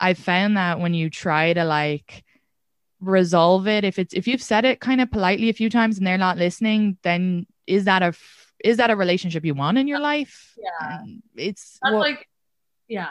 [0.00, 2.24] i found that when you try to like
[3.00, 6.06] resolve it if it's if you've said it kind of politely a few times and
[6.06, 8.12] they're not listening then is that a
[8.64, 11.00] is that a relationship you want in your life Yeah.
[11.02, 12.26] And it's That's well, like,
[12.88, 13.10] yeah,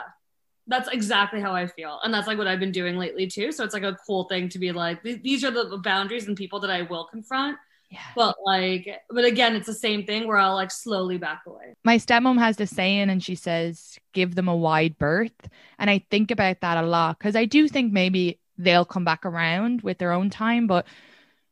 [0.66, 1.98] that's exactly how I feel.
[2.04, 3.52] And that's like what I've been doing lately too.
[3.52, 6.60] So it's like a cool thing to be like, these are the boundaries and people
[6.60, 7.56] that I will confront.
[7.90, 8.00] yeah.
[8.14, 11.74] But like, but again, it's the same thing where I'll like slowly back away.
[11.84, 15.48] my stepmom has this saying and she says give them a wide berth
[15.78, 19.24] and i think about that a lot because i do think maybe they'll come back
[19.24, 20.86] around with their own time but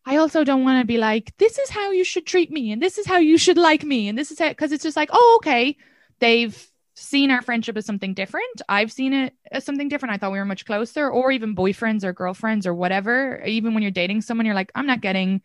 [0.04, 2.82] i also don't want to be like this is how you should treat me and
[2.82, 5.10] this is how you should like me and this is how because it's just like
[5.12, 5.76] oh okay
[6.18, 8.62] they've seen our friendship as something different.
[8.70, 10.14] I've seen it as something different.
[10.14, 13.42] I thought we were much closer or even boyfriends or girlfriends or whatever.
[13.44, 15.42] Even when you're dating someone you're like i'm not getting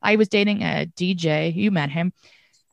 [0.00, 2.12] i was dating a dj you met him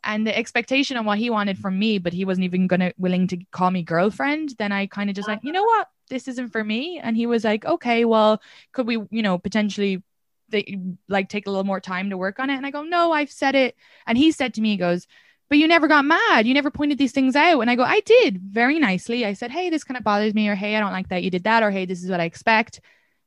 [0.04, 3.28] and the expectation on what he wanted from me, but he wasn't even gonna willing
[3.28, 6.50] to call me girlfriend, then I kind of just like, you know what, this isn't
[6.50, 7.00] for me.
[7.02, 8.40] And he was like, okay, well,
[8.72, 10.04] could we, you know, potentially
[10.50, 10.78] they,
[11.10, 12.58] like take a little more time to work on it?
[12.58, 13.76] And I go, no, I've said it.
[14.06, 15.08] And he said to me, he goes,
[15.50, 16.46] but you never got mad.
[16.46, 17.60] You never pointed these things out.
[17.62, 19.26] And I go, I did very nicely.
[19.26, 21.32] I said, hey, this kind of bothers me, or hey, I don't like that you
[21.32, 22.80] did that, or hey, this is what I expect.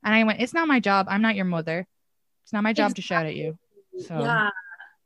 [0.03, 1.07] And I went, it's not my job.
[1.09, 1.85] I'm not your mother.
[2.43, 3.57] It's not my job to shout at you.
[4.07, 4.49] So Yeah.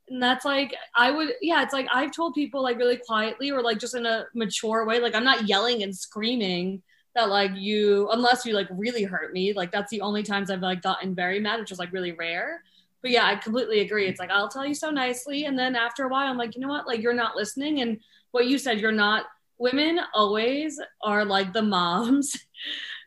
[0.10, 3.62] And that's like, I would, yeah, it's like I've told people like really quietly or
[3.62, 5.00] like just in a mature way.
[5.00, 6.82] Like, I'm not yelling and screaming
[7.16, 9.54] that like you, unless you like really hurt me.
[9.54, 12.64] Like, that's the only times I've like gotten very mad, which is like really rare.
[13.02, 14.08] But yeah, I completely agree.
[14.08, 15.46] It's like, I'll tell you so nicely.
[15.46, 16.88] And then after a while, I'm like, you know what?
[16.88, 17.82] Like, you're not listening.
[17.82, 18.00] And
[18.32, 19.26] what you said, you're not,
[19.58, 22.38] women always are like the moms.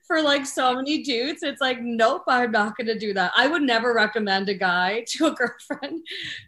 [0.08, 3.32] For like so many dudes, it's like, nope, I'm not gonna do that.
[3.34, 6.04] I would never recommend a guy to a girlfriend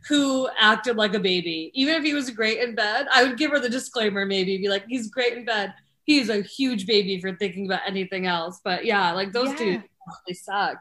[0.06, 1.70] who acted like a baby.
[1.72, 4.68] Even if he was great in bed, I would give her the disclaimer maybe, be
[4.68, 5.72] like, he's great in bed.
[6.04, 8.60] He's a huge baby for thinking about anything else.
[8.62, 9.56] But yeah, like those Yeah.
[9.56, 9.84] dudes
[10.26, 10.76] really suck.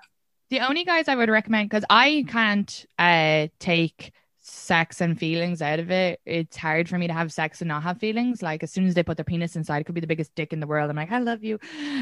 [0.50, 4.12] The only guys I would recommend because I can't uh take
[4.46, 6.20] sex and feelings out of it.
[6.26, 8.42] It's hard for me to have sex and not have feelings.
[8.42, 10.52] Like as soon as they put their penis inside, it could be the biggest dick
[10.52, 10.90] in the world.
[10.90, 11.60] I'm like, I love you.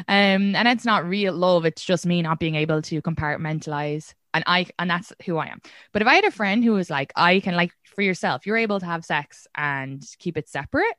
[0.08, 1.66] Um, and it's not real love.
[1.66, 4.16] It's just me not being able to compartmentalize.
[4.34, 5.62] And I and that's who I am.
[5.92, 8.58] But if I had a friend who was like, I can like for yourself, you're
[8.58, 10.96] able to have sex and keep it separate.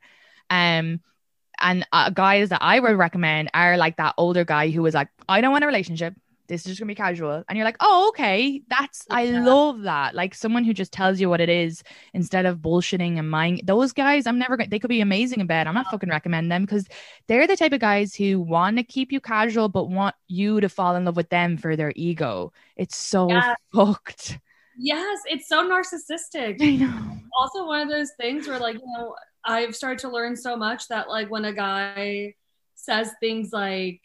[0.49, 1.01] Um,
[1.63, 5.09] and uh, guys that I would recommend are like that older guy who was like,
[5.29, 6.15] I don't want a relationship.
[6.49, 7.45] This is just gonna be casual.
[7.49, 8.61] And you're like, oh, okay.
[8.69, 10.15] That's I love that.
[10.15, 13.93] Like someone who just tells you what it is instead of bullshitting and mind those
[13.93, 15.67] guys, I'm never gonna they could be amazing in bed.
[15.67, 16.87] I'm not fucking recommend them because
[17.29, 20.69] they're the type of guys who want to keep you casual but want you to
[20.69, 22.53] fall in love with them for their ego.
[22.77, 23.55] It's so Yeah.
[23.75, 24.39] fucked.
[24.79, 26.57] Yes, it's so narcissistic.
[26.63, 27.19] I know.
[27.39, 30.87] also one of those things where like you know i've started to learn so much
[30.89, 32.35] that like when a guy
[32.75, 34.01] says things like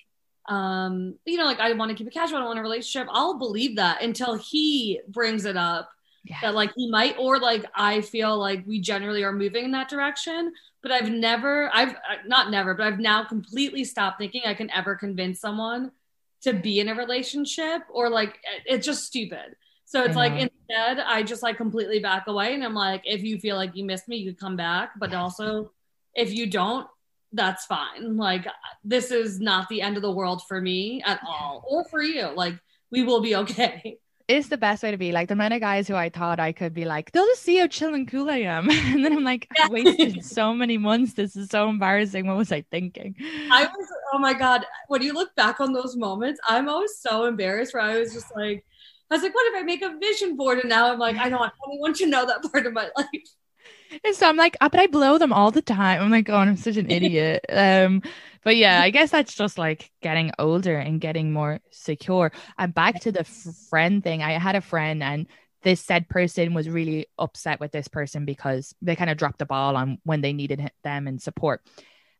[0.49, 3.07] um you know like i want to keep it casual i don't want a relationship
[3.11, 5.89] i'll believe that until he brings it up
[6.23, 6.37] Yeah.
[6.41, 9.89] that like he might or like i feel like we generally are moving in that
[9.89, 14.53] direction but i've never i've uh, not never but i've now completely stopped thinking i
[14.53, 15.91] can ever convince someone
[16.41, 19.55] to be in a relationship or like it's just stupid
[19.89, 23.39] so it's like instead i just like completely back away and i'm like if you
[23.39, 25.71] feel like you missed me you could come back but also
[26.13, 26.87] if you don't
[27.33, 28.45] that's fine like
[28.83, 32.27] this is not the end of the world for me at all or for you
[32.35, 32.55] like
[32.91, 33.97] we will be okay
[34.27, 35.13] It's the best way to be.
[35.13, 37.59] Like the amount of guys who I thought I could be like, they'll just see
[37.59, 38.67] how chill and cool I am.
[38.91, 39.69] And then I'm like, I Yeah.
[39.71, 41.13] wasted so many months.
[41.13, 42.27] This is so embarrassing.
[42.27, 43.15] What was I thinking?
[43.49, 44.65] I was, oh my God.
[44.89, 48.35] When you look back on those moments, I'm always so embarrassed where I was just
[48.35, 48.65] like,
[49.09, 50.59] I was like, what if I make a vision board?
[50.59, 53.23] And now I'm like, I don't want anyone to know that part of my life.
[54.03, 56.01] And so I'm like, ah, but I blow them all the time.
[56.01, 57.45] I'm like, oh, I'm such an idiot.
[57.49, 58.01] um,
[58.43, 62.31] but yeah, I guess that's just like getting older and getting more secure.
[62.57, 64.23] And back to the friend thing.
[64.23, 65.27] I had a friend, and
[65.63, 69.45] this said person was really upset with this person because they kind of dropped the
[69.45, 71.61] ball on when they needed them and support.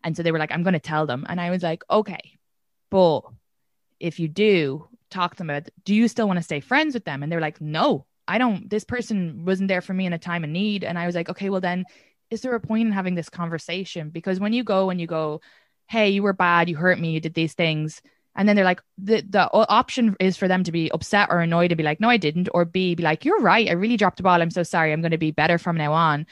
[0.03, 1.25] And so they were like, I'm going to tell them.
[1.27, 2.37] And I was like, okay,
[2.89, 3.21] but
[3.99, 7.05] if you do talk to them about, do you still want to stay friends with
[7.05, 7.23] them?
[7.23, 10.43] And they're like, no, I don't, this person wasn't there for me in a time
[10.43, 10.83] of need.
[10.83, 11.85] And I was like, okay, well then
[12.29, 14.09] is there a point in having this conversation?
[14.09, 15.41] Because when you go and you go,
[15.87, 18.01] hey, you were bad, you hurt me, you did these things.
[18.35, 21.71] And then they're like, the, the option is for them to be upset or annoyed
[21.71, 22.49] and be like, no, I didn't.
[22.53, 23.67] Or B, be like, you're right.
[23.67, 24.41] I really dropped the ball.
[24.41, 24.93] I'm so sorry.
[24.93, 26.27] I'm going to be better from now on.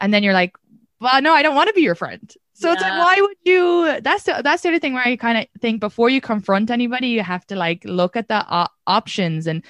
[0.00, 0.56] And then you're like,
[0.98, 2.32] well, no, I don't want to be your friend.
[2.62, 2.74] So yeah.
[2.74, 4.00] it's like, why would you?
[4.00, 7.08] That's the that's the other thing where I kind of think before you confront anybody,
[7.08, 9.64] you have to like look at the uh, options, and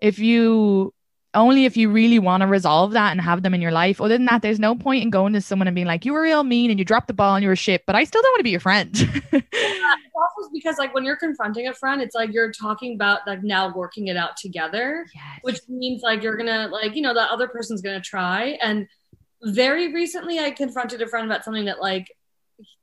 [0.00, 0.94] if you
[1.34, 4.00] only if you really want to resolve that and have them in your life.
[4.00, 6.22] Other than that, there's no point in going to someone and being like, "You were
[6.22, 8.32] real mean and you dropped the ball and you were shit," but I still don't
[8.32, 8.96] want to be your friend.
[9.32, 13.42] yeah, also because like when you're confronting a friend, it's like you're talking about like
[13.42, 15.40] now working it out together, yes.
[15.42, 18.86] which means like you're gonna like you know the other person's gonna try and
[19.44, 22.10] very recently I confronted a friend about something that like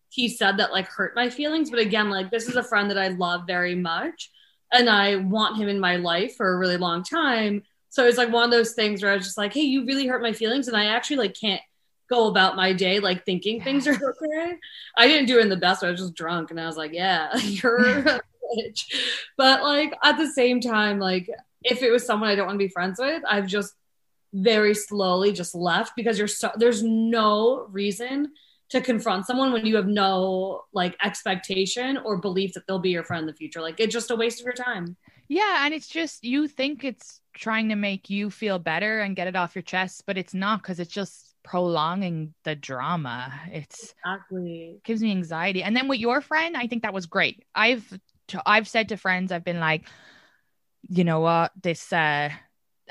[0.09, 1.69] he said that like hurt my feelings.
[1.69, 4.29] But again, like this is a friend that I love very much
[4.71, 7.63] and I want him in my life for a really long time.
[7.89, 10.07] So it's like one of those things where I was just like, hey, you really
[10.07, 10.67] hurt my feelings.
[10.67, 11.61] And I actually like can't
[12.09, 13.93] go about my day like thinking things are
[14.23, 14.57] okay.
[14.97, 15.81] I didn't do it in the best.
[15.81, 15.87] Way.
[15.87, 18.03] I was just drunk and I was like, yeah, you're a
[18.57, 18.93] bitch.
[19.37, 21.29] But like at the same time, like
[21.63, 23.73] if it was someone I don't want to be friends with, I've just
[24.33, 28.31] very slowly just left because you're so there's no reason
[28.69, 33.03] to confront someone when you have no like expectation or belief that they'll be your
[33.03, 33.61] friend in the future.
[33.61, 34.95] Like it's just a waste of your time.
[35.27, 39.27] Yeah, and it's just you think it's trying to make you feel better and get
[39.27, 43.33] it off your chest, but it's not because it's just prolonging the drama.
[43.51, 45.63] It's exactly gives me anxiety.
[45.63, 47.43] And then with your friend, I think that was great.
[47.53, 47.85] I've
[48.45, 49.87] I've said to friends, I've been like,
[50.87, 52.29] you know what, this uh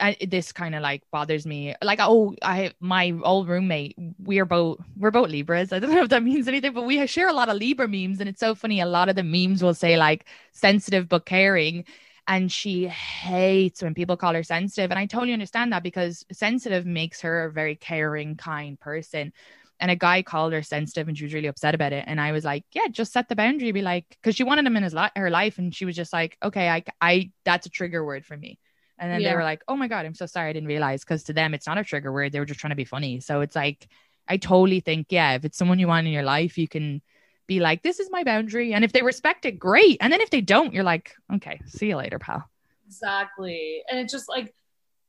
[0.00, 1.74] I, this kind of like bothers me.
[1.82, 5.72] Like, oh, I my old roommate, we're both we're both Libras.
[5.72, 8.20] I don't know if that means anything, but we share a lot of Libra memes,
[8.20, 8.80] and it's so funny.
[8.80, 11.84] A lot of the memes will say like sensitive but caring,
[12.26, 14.90] and she hates when people call her sensitive.
[14.90, 19.32] And I totally understand that because sensitive makes her a very caring, kind person.
[19.80, 22.04] And a guy called her sensitive, and she was really upset about it.
[22.06, 23.72] And I was like, "Yeah, just set the boundary.
[23.72, 26.12] Be like, because she wanted him in his li- her life, and she was just
[26.12, 28.58] like, okay, I, I, that's a trigger word for me."
[29.00, 29.30] And then yeah.
[29.30, 30.50] they were like, oh my God, I'm so sorry.
[30.50, 31.02] I didn't realize.
[31.04, 32.32] Cause to them, it's not a trigger word.
[32.32, 33.20] They were just trying to be funny.
[33.20, 33.88] So it's like,
[34.28, 37.00] I totally think, yeah, if it's someone you want in your life, you can
[37.46, 38.74] be like, this is my boundary.
[38.74, 39.96] And if they respect it, great.
[40.00, 42.48] And then if they don't, you're like, okay, see you later, pal.
[42.86, 43.82] Exactly.
[43.90, 44.54] And it's just like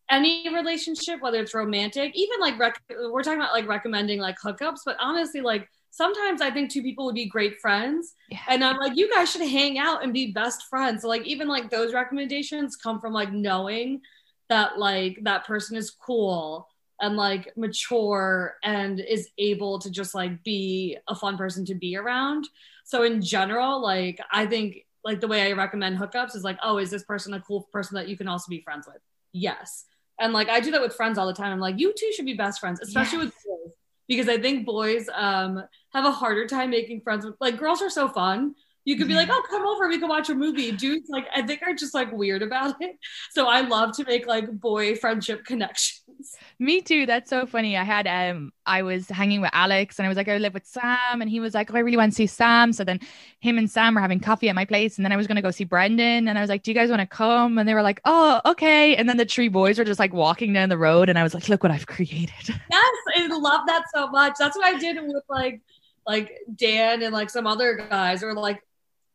[0.09, 4.79] any relationship, whether it's romantic, even like, rec- we're talking about like recommending like hookups,
[4.85, 8.15] but honestly, like, sometimes I think two people would be great friends.
[8.29, 8.39] Yeah.
[8.49, 11.03] And I'm like, you guys should hang out and be best friends.
[11.03, 14.01] So like even like those recommendations come from like knowing
[14.49, 16.67] that like that person is cool
[17.01, 21.97] and like mature and is able to just like be a fun person to be
[21.97, 22.47] around.
[22.85, 26.77] So in general, like I think like the way I recommend hookups is like, oh,
[26.77, 29.01] is this person a cool person that you can also be friends with?
[29.33, 29.85] Yes.
[30.19, 31.51] And like I do that with friends all the time.
[31.51, 33.25] I'm like, you two should be best friends, especially yes.
[33.25, 33.75] with boys
[34.07, 37.89] because I think boys um, have a harder time making friends with like girls are
[37.89, 38.55] so fun.
[38.83, 40.71] You could be like, oh, come over, we can watch a movie.
[40.71, 42.97] Dudes, like, I think are just like weird about it.
[43.31, 46.35] So I love to make like boy friendship connections.
[46.59, 47.05] Me too.
[47.05, 47.77] That's so funny.
[47.77, 50.65] I had um I was hanging with Alex and I was like, I live with
[50.65, 52.73] Sam, and he was like, Oh, I really want to see Sam.
[52.73, 52.99] So then
[53.39, 55.51] him and Sam were having coffee at my place, and then I was gonna go
[55.51, 57.57] see Brendan, and I was like, Do you guys want to come?
[57.57, 58.95] And they were like, Oh, okay.
[58.95, 61.33] And then the three boys were just like walking down the road, and I was
[61.33, 62.31] like, Look what I've created.
[62.71, 64.33] Yes, I love that so much.
[64.39, 65.61] That's what I did with like
[66.05, 68.61] like Dan and like some other guys, or like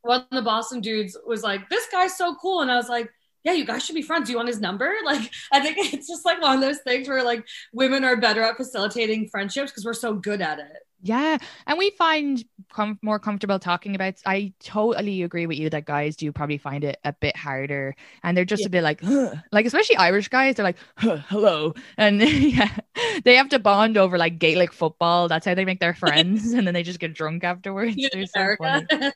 [0.03, 2.61] one of the Boston dudes was like, This guy's so cool.
[2.61, 3.11] And I was like,
[3.47, 4.27] yeah, you guys should be friends.
[4.27, 4.93] Do you want his number?
[5.05, 8.43] Like, I think it's just like one of those things where like women are better
[8.43, 10.79] at facilitating friendships because we're so good at it.
[11.01, 11.39] Yeah.
[11.69, 14.15] And we find com- more comfortable talking about.
[14.27, 17.95] I totally agree with you that guys do probably find it a bit harder.
[18.25, 18.67] And they're just yeah.
[18.67, 19.35] a bit like, huh.
[19.53, 21.75] like, especially Irish guys, they're like, hello.
[21.97, 22.77] And yeah,
[23.25, 25.29] they have to bond over like Gaelic football.
[25.29, 26.53] That's how they make their friends.
[26.53, 27.97] and then they just get drunk afterwards.
[27.97, 28.57] So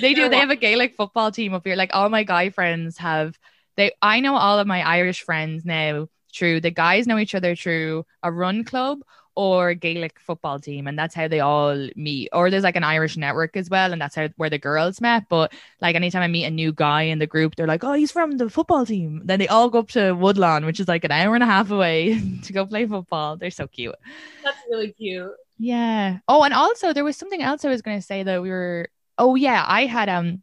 [0.00, 0.28] they do.
[0.28, 1.76] They have a Gaelic football team up here.
[1.76, 3.38] Like, all my guy friends have
[3.76, 6.60] they I know all of my Irish friends now True.
[6.60, 8.98] the guys know each other through a run club
[9.36, 12.28] or Gaelic football team, and that's how they all meet.
[12.32, 15.24] Or there's like an Irish network as well, and that's how where the girls met.
[15.28, 18.12] But like anytime I meet a new guy in the group, they're like, "Oh, he's
[18.12, 21.12] from the football team." Then they all go up to Woodlawn, which is like an
[21.12, 23.36] hour and a half away, to go play football.
[23.36, 23.94] They're so cute.
[24.44, 25.32] That's really cute.
[25.58, 26.18] Yeah.
[26.28, 28.88] Oh, and also there was something else I was going to say that we were.
[29.18, 30.42] Oh yeah, I had um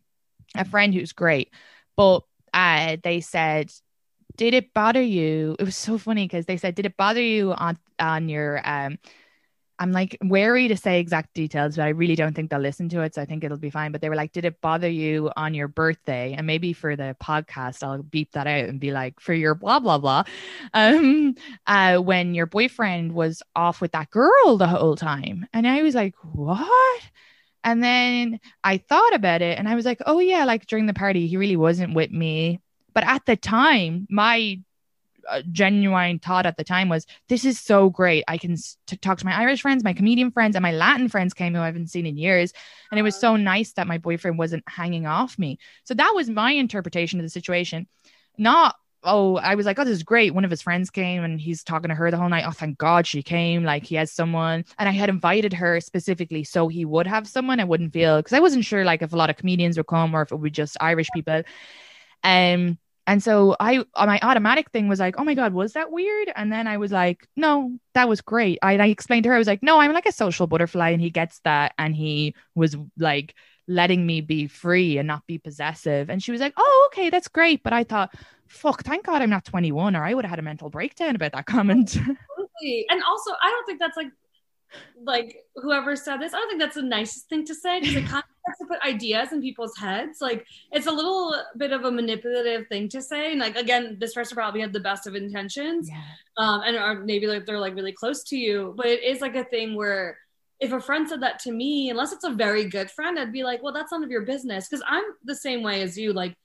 [0.55, 1.53] a friend who's great,
[1.95, 2.23] but
[2.53, 3.71] uh, they said
[4.37, 5.55] did it bother you?
[5.59, 8.97] It was so funny because they said, did it bother you on on your um
[9.81, 13.01] I'm like wary to say exact details, but I really don't think they'll listen to
[13.01, 13.15] it.
[13.15, 13.91] So I think it'll be fine.
[13.91, 16.35] But they were like, Did it bother you on your birthday?
[16.37, 19.79] And maybe for the podcast, I'll beep that out and be like, For your blah,
[19.79, 20.23] blah, blah.
[20.75, 21.33] Um,
[21.65, 25.47] uh, when your boyfriend was off with that girl the whole time.
[25.51, 27.01] And I was like, What?
[27.63, 30.93] And then I thought about it and I was like, Oh, yeah, like during the
[30.93, 32.59] party, he really wasn't with me.
[32.93, 34.59] But at the time, my
[35.29, 38.23] uh, genuine thought at the time was this is so great.
[38.27, 38.55] I can
[38.87, 41.61] t- talk to my irish friends my comedian friends and my latin friends came who
[41.61, 42.53] i haven't seen in years.
[42.91, 43.21] And it was uh-huh.
[43.21, 45.59] so nice that my boyfriend wasn't hanging off me.
[45.83, 47.87] So that was my interpretation of the situation.
[48.37, 50.33] Not oh i was like oh this is great.
[50.33, 52.45] One of his friends came and he's talking to her the whole night.
[52.47, 53.63] Oh thank god she came.
[53.63, 54.65] Like he has someone.
[54.77, 57.59] And i had invited her specifically so he would have someone.
[57.59, 60.15] I wouldn't feel because i wasn't sure like if a lot of comedians would come
[60.15, 61.43] or if it would be just irish people
[62.23, 65.91] um and so I, uh, my automatic thing was like, oh my God, was that
[65.91, 66.31] weird?
[66.35, 68.59] And then I was like, no, that was great.
[68.61, 70.91] I, I explained to her, I was like, no, I'm like a social butterfly.
[70.91, 71.73] And he gets that.
[71.77, 73.35] And he was like
[73.67, 76.09] letting me be free and not be possessive.
[76.09, 77.63] And she was like, oh, okay, that's great.
[77.63, 78.13] But I thought,
[78.47, 81.31] fuck, thank God I'm not 21 or I would have had a mental breakdown about
[81.33, 81.97] that comment.
[81.97, 82.85] Absolutely.
[82.89, 84.11] And also, I don't think that's like,
[85.03, 88.05] like whoever said this, I don't think that's the nicest thing to say because it
[88.05, 90.19] kind of has to put ideas in people's heads.
[90.21, 93.31] Like it's a little bit of a manipulative thing to say.
[93.31, 95.89] And like again, this person probably had the best of intentions.
[95.89, 96.01] Yeah.
[96.37, 98.73] Um, and are maybe like they're like really close to you.
[98.77, 100.17] But it is like a thing where
[100.59, 103.43] if a friend said that to me, unless it's a very good friend, I'd be
[103.43, 104.67] like, well, that's none of your business.
[104.67, 106.13] Cause I'm the same way as you.
[106.13, 106.35] Like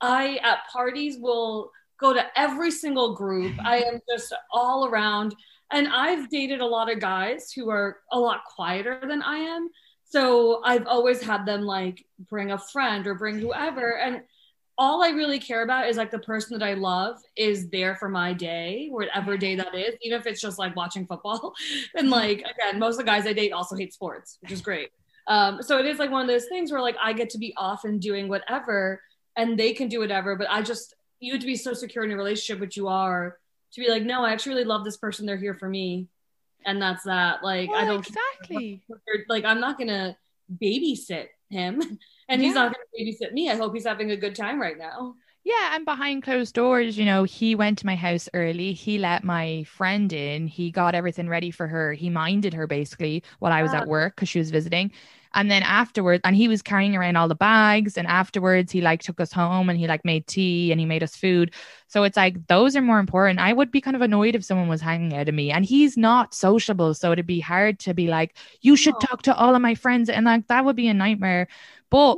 [0.00, 3.54] I at parties will go to every single group.
[3.64, 5.34] I am just all around.
[5.72, 9.70] And I've dated a lot of guys who are a lot quieter than I am
[10.08, 13.98] so I've always had them like bring a friend or bring whoever.
[13.98, 14.22] And
[14.78, 18.08] all I really care about is like the person that I love is there for
[18.08, 21.54] my day, whatever day that is, even if it's just like watching football.
[21.96, 24.90] and like, again, most of the guys I date also hate sports, which is great.
[25.26, 27.52] Um, so it is like one of those things where like I get to be
[27.56, 29.02] off and doing whatever
[29.34, 30.36] and they can do whatever.
[30.36, 33.38] But I just, you have to be so secure in your relationship, which you are,
[33.72, 35.26] to be like, no, I actually really love this person.
[35.26, 36.08] They're here for me
[36.66, 37.42] and that's that.
[37.42, 38.82] Like well, I don't exactly
[39.28, 40.16] like I'm not gonna
[40.62, 41.80] babysit him,
[42.28, 42.46] and yeah.
[42.46, 43.48] he's not gonna babysit me.
[43.50, 45.14] I hope he's having a good time right now.
[45.44, 48.72] Yeah, and behind closed doors, you know, he went to my house early.
[48.72, 50.48] He let my friend in.
[50.48, 51.92] He got everything ready for her.
[51.92, 54.90] He minded her basically while I was at work because she was visiting.
[55.36, 57.96] And then afterwards, and he was carrying around all the bags.
[57.96, 61.04] And afterwards, he like took us home and he like made tea and he made
[61.04, 61.54] us food.
[61.86, 63.38] So it's like those are more important.
[63.38, 65.96] I would be kind of annoyed if someone was hanging out of me, and he's
[65.96, 69.62] not sociable, so it'd be hard to be like, you should talk to all of
[69.62, 71.46] my friends, and like that would be a nightmare.
[71.90, 72.16] But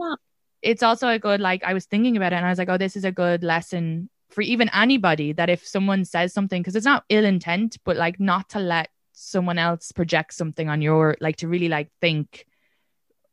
[0.62, 2.78] it's also a good like I was thinking about it and I was like, oh,
[2.78, 6.86] this is a good lesson for even anybody that if someone says something, because it's
[6.86, 11.36] not ill intent, but like not to let someone else project something on your like
[11.36, 12.46] to really like think,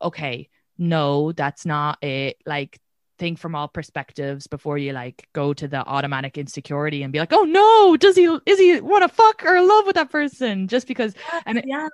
[0.02, 2.38] okay, no, that's not it.
[2.46, 2.80] Like
[3.18, 7.34] think from all perspectives before you like go to the automatic insecurity and be like,
[7.34, 10.88] oh no, does he is he want to fuck or love with that person just
[10.88, 11.14] because?
[11.46, 11.88] And it, yeah,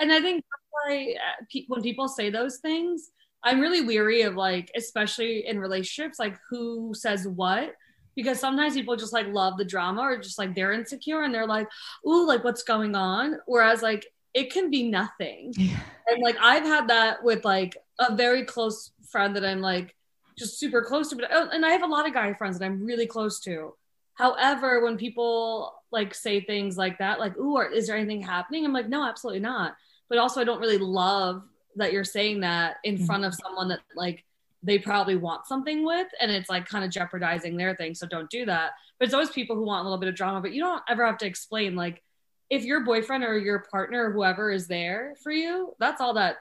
[0.00, 3.10] and I think why uh, when people say those things,
[3.42, 7.74] I'm really weary of like, especially in relationships, like who says what.
[8.16, 11.48] Because sometimes people just like love the drama or just like they're insecure and they're
[11.48, 11.66] like,
[12.06, 13.38] ooh, like what's going on?
[13.46, 15.52] Whereas like it can be nothing.
[15.56, 15.78] Yeah.
[16.08, 19.94] And like I've had that with like a very close friend that I'm like
[20.36, 22.64] just super close to, but oh, and I have a lot of guy friends that
[22.64, 23.74] I'm really close to.
[24.14, 28.64] However, when people like say things like that, like, ooh, is there anything happening?
[28.64, 29.76] I'm like, no, absolutely not.
[30.08, 31.42] But also, I don't really love
[31.76, 33.06] that you're saying that in mm-hmm.
[33.06, 34.24] front of someone that like
[34.62, 38.30] they probably want something with and it's like kind of jeopardizing their thing so don't
[38.30, 40.62] do that but it's always people who want a little bit of drama but you
[40.62, 42.02] don't ever have to explain like
[42.50, 46.36] if your boyfriend or your partner or whoever is there for you that's all that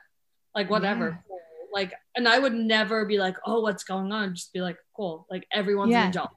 [0.55, 1.37] like whatever yeah.
[1.73, 5.25] like and i would never be like oh what's going on just be like cool
[5.29, 6.03] like everyone's yeah.
[6.03, 6.31] an adult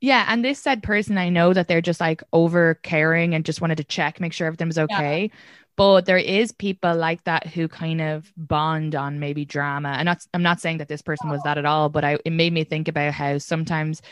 [0.00, 3.60] yeah, and this said person, I know that they're just like over caring and just
[3.60, 5.22] wanted to check, make sure everything was okay.
[5.22, 5.38] Yeah.
[5.76, 9.90] But there is people like that who kind of bond on maybe drama.
[9.90, 11.42] And not, I'm not saying that this person was oh.
[11.44, 14.02] that at all, but I, it made me think about how sometimes,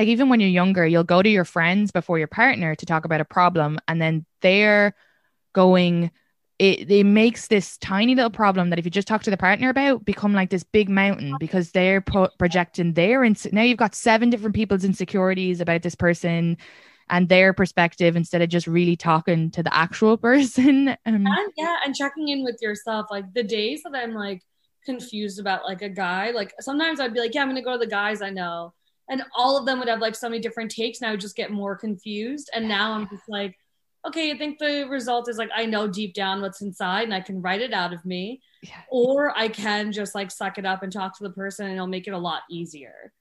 [0.00, 3.04] like even when you're younger, you'll go to your friends before your partner to talk
[3.04, 4.94] about a problem, and then they're
[5.52, 6.10] going.
[6.58, 9.70] It, it makes this tiny little problem that if you just talk to the partner
[9.70, 13.94] about become like this big mountain because they're pro- projecting their ins- now you've got
[13.94, 16.58] seven different people's insecurities about this person
[17.08, 20.88] and their perspective instead of just really talking to the actual person.
[20.88, 23.06] Um, and yeah, and checking in with yourself.
[23.10, 24.42] Like the days that I'm like
[24.84, 27.78] confused about like a guy, like sometimes I'd be like, yeah, I'm gonna go to
[27.78, 28.74] the guys I know.
[29.10, 31.36] And all of them would have like so many different takes and I would just
[31.36, 32.48] get more confused.
[32.54, 33.56] And now I'm just like,
[34.06, 37.20] okay, I think the result is like I know deep down what's inside and I
[37.20, 38.40] can write it out of me.
[38.62, 38.80] Yeah.
[38.88, 41.88] Or I can just like suck it up and talk to the person and it'll
[41.88, 43.12] make it a lot easier.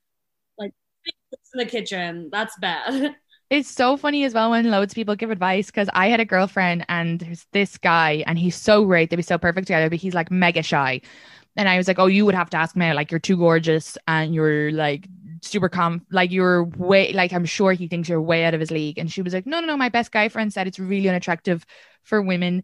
[0.60, 0.74] Like
[1.06, 3.16] in the kitchen, that's bad.
[3.50, 6.26] It's so funny as well when loads of people give advice because I had a
[6.26, 9.10] girlfriend and there's this guy and he's so great.
[9.10, 11.02] They'd be so perfect together, but he's like mega shy.
[11.58, 13.98] And I was like, Oh, you would have to ask me, like, you're too gorgeous
[14.08, 15.08] and you're like
[15.42, 18.72] super calm, like you're way like I'm sure he thinks you're way out of his
[18.72, 18.98] league.
[18.98, 19.78] And she was like, No, no, no.
[19.78, 21.66] My best guy friend said it's really unattractive
[22.04, 22.64] for women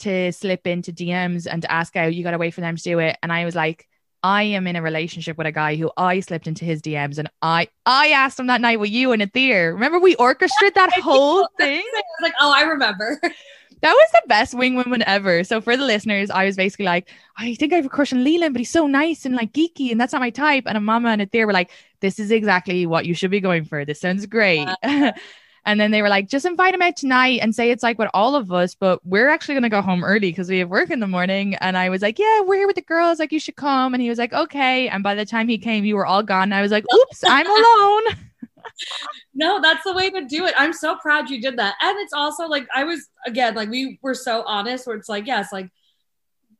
[0.00, 2.14] to slip into DMs and to ask out.
[2.14, 3.16] You gotta wait for them to do it.
[3.22, 3.88] And I was like,
[4.22, 7.30] I am in a relationship with a guy who I slipped into his DMs and
[7.42, 9.72] I I asked him that night with you and Athir.
[9.72, 11.82] Remember we orchestrated that whole thing?
[11.94, 13.20] I was like, oh, I remember.
[13.86, 15.44] That was the best wing woman ever.
[15.44, 18.24] So for the listeners, I was basically like, I think I have a crush on
[18.24, 20.64] Leland, but he's so nice and like geeky, and that's not my type.
[20.66, 21.70] And Amamah and Athir were like,
[22.00, 23.84] this is exactly what you should be going for.
[23.84, 24.66] This sounds great.
[24.82, 25.14] and
[25.64, 28.34] then they were like, just invite him out tonight and say it's like with all
[28.34, 31.06] of us, but we're actually gonna go home early because we have work in the
[31.06, 31.54] morning.
[31.54, 33.94] And I was like, Yeah, we're here with the girls, like you should come.
[33.94, 34.88] And he was like, Okay.
[34.88, 36.42] And by the time he came, you were all gone.
[36.42, 38.16] And I was like, Oops, I'm alone.
[39.34, 40.54] no, that's the way to do it.
[40.56, 41.74] I'm so proud you did that.
[41.80, 45.26] And it's also like I was again, like we were so honest where it's like,
[45.26, 45.70] yes, like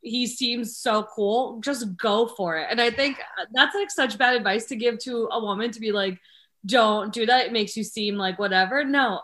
[0.01, 1.59] he seems so cool.
[1.61, 2.67] Just go for it.
[2.69, 3.19] And I think
[3.53, 6.19] that's like such bad advice to give to a woman to be like,
[6.65, 7.45] don't do that.
[7.45, 8.83] It makes you seem like whatever.
[8.83, 9.21] No,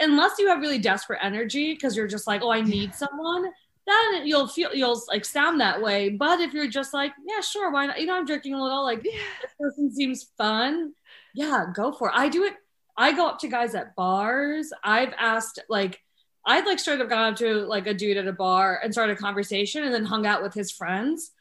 [0.00, 3.50] unless you have really desperate energy because you're just like, oh, I need someone.
[3.86, 6.08] Then you'll feel you'll like sound that way.
[6.08, 8.00] But if you're just like, yeah, sure, why not?
[8.00, 8.82] You know, I'm drinking a little.
[8.82, 9.14] Like this
[9.60, 10.94] person seems fun.
[11.34, 12.14] Yeah, go for it.
[12.16, 12.54] I do it.
[12.96, 14.72] I go up to guys at bars.
[14.82, 16.00] I've asked like
[16.46, 19.16] I'd like straight up gone up to like a dude at a bar and started
[19.18, 21.32] a conversation and then hung out with his friends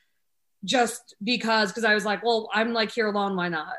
[0.63, 3.75] just because because I was like, well, I'm like here alone, why not?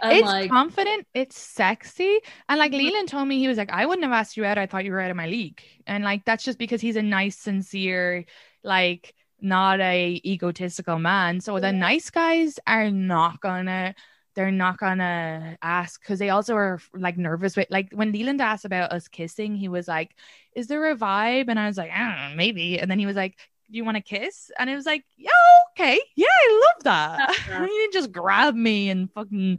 [0.00, 2.20] And it's like confident, it's sexy.
[2.48, 2.78] And like Mhm.
[2.78, 4.58] Leland told me, he was like, I wouldn't have asked you out.
[4.58, 5.60] I thought you were out of my league.
[5.86, 8.24] And like that's just because he's a nice, sincere,
[8.62, 11.40] like not a egotistical man.
[11.40, 13.94] So the nice guys are not gonna
[14.38, 18.64] they're not gonna ask because they also are like nervous with like when Leland asked
[18.64, 20.14] about us kissing, he was like,
[20.54, 21.46] Is there a vibe?
[21.48, 22.78] And I was like, I know, maybe.
[22.78, 23.36] And then he was like,
[23.68, 24.52] Do you want to kiss?
[24.56, 25.30] And it was like, Yeah,
[25.72, 26.00] okay.
[26.14, 27.36] Yeah, I love that.
[27.48, 27.62] Yeah.
[27.66, 29.58] you didn't just grab me and fucking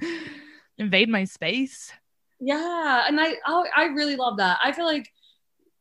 [0.77, 1.91] invade my space.
[2.39, 3.35] Yeah, and I
[3.75, 4.59] I really love that.
[4.63, 5.11] I feel like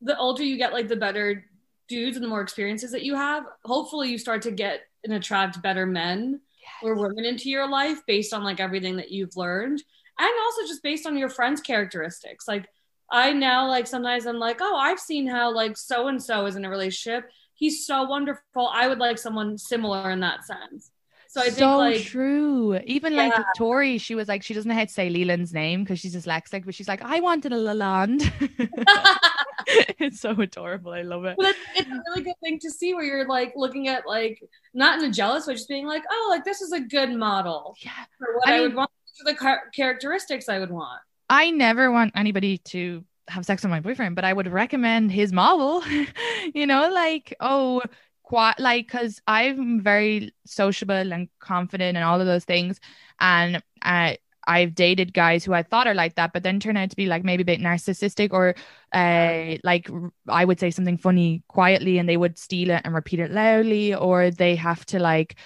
[0.03, 1.45] the older you get, like the better
[1.87, 3.45] dudes and the more experiences that you have.
[3.65, 6.41] Hopefully, you start to get and attract better men
[6.83, 9.83] or women into your life based on like everything that you've learned,
[10.19, 12.47] and also just based on your friends' characteristics.
[12.49, 12.67] Like
[13.11, 16.57] I now like sometimes I'm like, oh, I've seen how like so and so is
[16.57, 17.31] in a relationship.
[17.55, 18.69] He's so wonderful.
[18.73, 20.91] I would like someone similar in that sense.
[21.31, 22.81] So I think so like true.
[22.87, 26.01] Even like Tori, she was like, she doesn't know how to say Leland's name because
[26.01, 28.33] she's dyslexic, but she's like, I wanted a Leland.
[29.67, 30.93] it's so adorable.
[30.93, 31.37] I love it.
[31.37, 34.43] But it's, it's a really good thing to see where you're like looking at like
[34.73, 37.77] not in a jealous way, just being like, oh, like this is a good model
[37.83, 37.91] Yeah.
[38.19, 41.01] for what I I, would want, for the char- characteristics I would want.
[41.29, 45.33] I never want anybody to have sex with my boyfriend, but I would recommend his
[45.33, 45.83] model.
[46.55, 47.83] you know, like, oh,
[48.29, 52.79] quite like, because I'm very sociable and confident and all of those things.
[53.21, 56.91] And I, I've dated guys who I thought are like that, but then turn out
[56.91, 58.55] to be like maybe a bit narcissistic or
[58.93, 59.89] uh, like
[60.29, 63.95] I would say something funny quietly and they would steal it and repeat it loudly,
[63.95, 65.37] or they have to like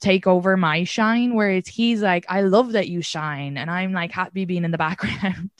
[0.00, 4.12] take over my shine whereas he's like i love that you shine and i'm like
[4.12, 5.50] happy being in the background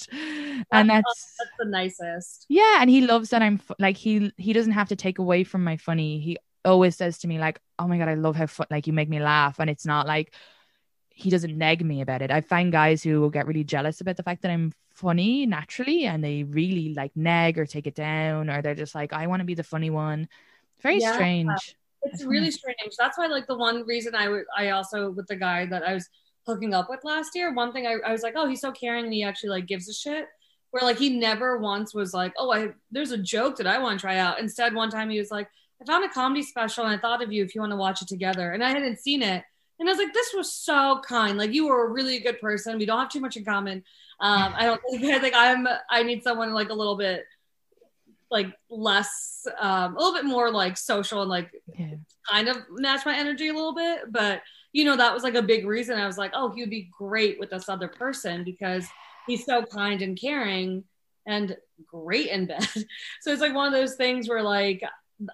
[0.70, 2.44] and that's That's the nicest.
[2.48, 5.64] yeah and he loves that i'm like he he doesn't have to take away from
[5.64, 6.36] my funny he
[6.66, 9.08] always says to me like oh my god i love how fu- like you make
[9.08, 10.34] me laugh and it's not like
[11.10, 14.16] he doesn't nag me about it i find guys who will get really jealous about
[14.16, 18.50] the fact that i'm funny naturally and they really like nag or take it down
[18.50, 20.28] or they're just like i want to be the funny one
[20.82, 21.12] very Yeah.
[21.12, 22.94] strange It's really strange.
[22.98, 25.94] That's why like the one reason I would I also with the guy that I
[25.94, 26.08] was
[26.46, 29.04] hooking up with last year, one thing I, I was like, oh, he's so caring
[29.04, 30.26] and he actually like gives a shit.
[30.70, 33.98] Where like he never once was like, oh, I there's a joke that I want
[33.98, 34.38] to try out.
[34.38, 35.48] Instead, one time he was like,
[35.80, 38.02] I found a comedy special and I thought of you if you want to watch
[38.02, 38.52] it together.
[38.52, 39.44] And I hadn't seen it.
[39.78, 41.36] And I was like, this was so kind.
[41.36, 42.78] Like you were a really good person.
[42.78, 43.84] We don't have too much in common.
[44.20, 47.24] Um, I don't think I think I'm I need someone like a little bit
[48.30, 51.48] like less um a little bit more like social and like
[51.78, 51.94] yeah
[52.28, 54.10] kind of match my energy a little bit.
[54.10, 56.70] But you know, that was like a big reason I was like, oh, he would
[56.70, 58.86] be great with this other person because
[59.26, 60.84] he's so kind and caring
[61.26, 61.56] and
[61.86, 62.66] great in bed.
[63.20, 64.82] So it's like one of those things where like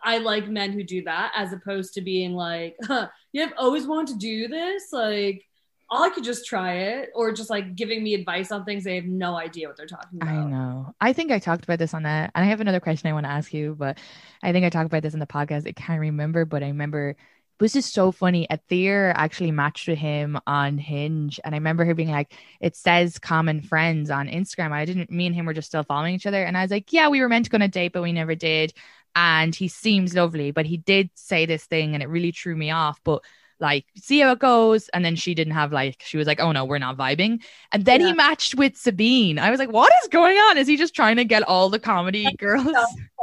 [0.03, 3.87] I like men who do that as opposed to being like, huh, you have always
[3.87, 4.93] wanted to do this.
[4.93, 5.45] Like
[5.91, 9.05] I could just try it, or just like giving me advice on things they have
[9.05, 10.31] no idea what they're talking about.
[10.31, 10.95] I know.
[11.01, 13.27] I think I talked about this on that, and I have another question I want
[13.27, 13.99] to ask you, but
[14.43, 15.69] I think I talked about this in the podcast.
[15.69, 17.17] I can't remember, but I remember
[17.59, 18.47] this is so funny.
[18.51, 23.19] Athir actually matched with him on Hinge, and I remember her being like, "It says
[23.19, 25.11] common friends on Instagram." I didn't.
[25.11, 27.21] Me and him were just still following each other, and I was like, "Yeah, we
[27.21, 28.73] were meant to go on a date, but we never did."
[29.15, 32.71] And he seems lovely, but he did say this thing, and it really threw me
[32.71, 33.01] off.
[33.05, 33.23] But
[33.63, 34.89] like, see how it goes.
[34.89, 37.43] And then she didn't have like, she was like, oh no, we're not vibing.
[37.71, 38.09] And then yeah.
[38.09, 39.39] he matched with Sabine.
[39.39, 40.59] I was like, what is going on?
[40.59, 42.75] Is he just trying to get all the comedy girls?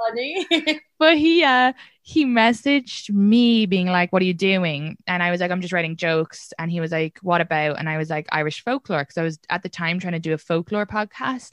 [0.08, 0.48] funny.
[1.00, 4.98] but he uh he messaged me being like, What are you doing?
[5.06, 6.54] And I was like, I'm just writing jokes.
[6.58, 7.78] And he was like, What about?
[7.78, 9.04] And I was like, Irish folklore.
[9.06, 11.52] Cause I was at the time trying to do a folklore podcast.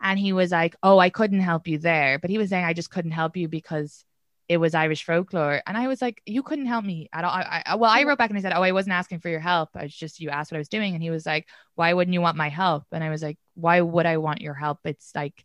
[0.00, 2.18] And he was like, Oh, I couldn't help you there.
[2.18, 4.04] But he was saying, I just couldn't help you because
[4.48, 5.62] it was Irish folklore.
[5.66, 7.30] And I was like, you couldn't help me at all.
[7.30, 9.40] I, I, well, I wrote back and I said, oh, I wasn't asking for your
[9.40, 9.70] help.
[9.74, 10.94] I was just, you asked what I was doing.
[10.94, 12.84] And he was like, why wouldn't you want my help?
[12.90, 14.78] And I was like, why would I want your help?
[14.84, 15.44] It's like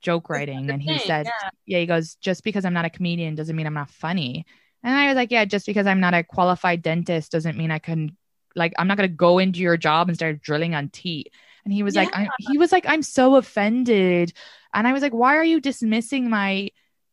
[0.00, 0.70] joke writing.
[0.70, 1.50] And he thing, said, yeah.
[1.66, 4.46] yeah, he goes, just because I'm not a comedian doesn't mean I'm not funny.
[4.82, 7.78] And I was like, yeah, just because I'm not a qualified dentist doesn't mean I
[7.78, 8.16] can,
[8.56, 11.26] like, I'm not going to go into your job and start drilling on teeth.
[11.64, 12.02] And he was yeah.
[12.02, 14.32] like, I, he was like, I'm so offended.
[14.72, 16.70] And I was like, why are you dismissing my,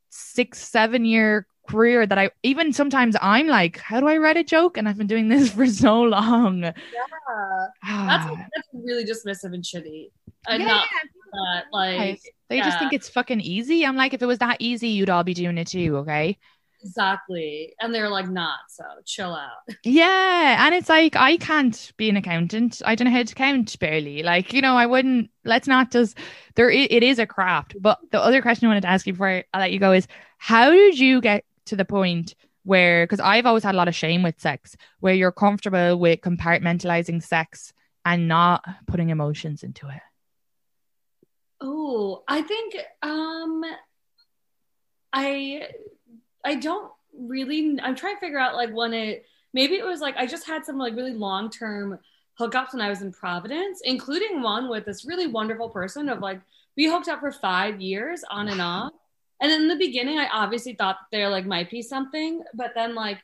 [0.10, 4.44] six, seven year career that I even sometimes I'm like, how do I write a
[4.44, 4.78] joke?
[4.78, 6.64] And I've been doing this for so long.
[6.64, 6.72] Yeah.
[6.72, 8.46] that's, ah.
[8.56, 10.10] that's really dismissive and shitty.
[10.48, 10.68] And yeah.
[10.68, 10.88] not
[11.34, 12.66] that, like, they yeah.
[12.66, 13.86] just think it's fucking easy.
[13.86, 15.98] I'm like, if it was that easy, you'd all be doing it too.
[15.98, 16.38] Okay.
[16.88, 17.74] Exactly.
[17.82, 18.60] And they're like, not.
[18.70, 19.58] So chill out.
[19.84, 20.66] Yeah.
[20.66, 22.82] And it's like, I can't be an accountant.
[22.86, 24.24] I don't know how to count barely.
[24.24, 26.18] Like, you know, I wouldn't, let's not just,
[26.56, 27.76] there, it is a craft.
[27.80, 30.08] But the other question I wanted to ask you before I let you go is
[30.38, 33.96] how did you get to the point where, because I've always had a lot of
[33.96, 37.74] shame with sex, where you're comfortable with compartmentalizing sex
[38.06, 40.02] and not putting emotions into it?
[41.62, 43.64] Oh, I think, um,
[45.14, 45.68] I
[46.48, 47.78] I don't really.
[47.84, 49.26] I'm trying to figure out like when it.
[49.54, 52.00] Maybe it was like I just had some like really long term
[52.40, 56.40] hookups when I was in Providence, including one with this really wonderful person of like
[56.78, 58.94] we hooked up for five years on and off.
[59.42, 63.20] And in the beginning, I obviously thought there like might be something, but then like,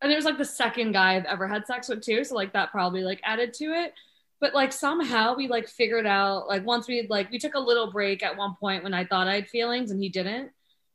[0.00, 2.54] and it was like the second guy I've ever had sex with too, so like
[2.54, 3.92] that probably like added to it.
[4.40, 7.92] But like somehow we like figured out like once we like we took a little
[7.92, 10.50] break at one point when I thought I had feelings and he didn't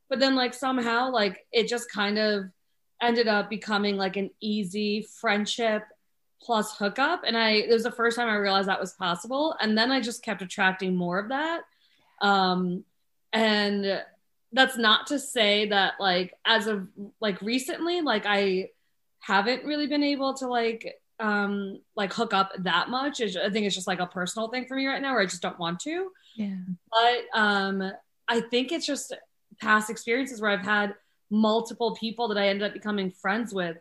[0.08, 2.44] but then like somehow like it just kind of
[3.00, 5.84] ended up becoming like an easy friendship
[6.40, 7.22] plus hookup.
[7.26, 9.56] And i it was the first time i realized that was possible.
[9.60, 11.62] And then i just kept attracting more of that.
[12.20, 12.84] Um
[13.32, 14.02] and
[14.52, 16.88] that's not to say that like as of
[17.20, 18.70] like recently like i
[19.20, 23.20] haven't really been able to like um like hook up that much.
[23.20, 25.42] I think it's just like a personal thing for me right now where i just
[25.42, 26.10] don't want to.
[26.36, 26.54] Yeah.
[26.90, 27.92] But um
[28.28, 29.12] i think it's just
[29.60, 30.94] past experiences where I've had
[31.30, 33.76] multiple people that I ended up becoming friends with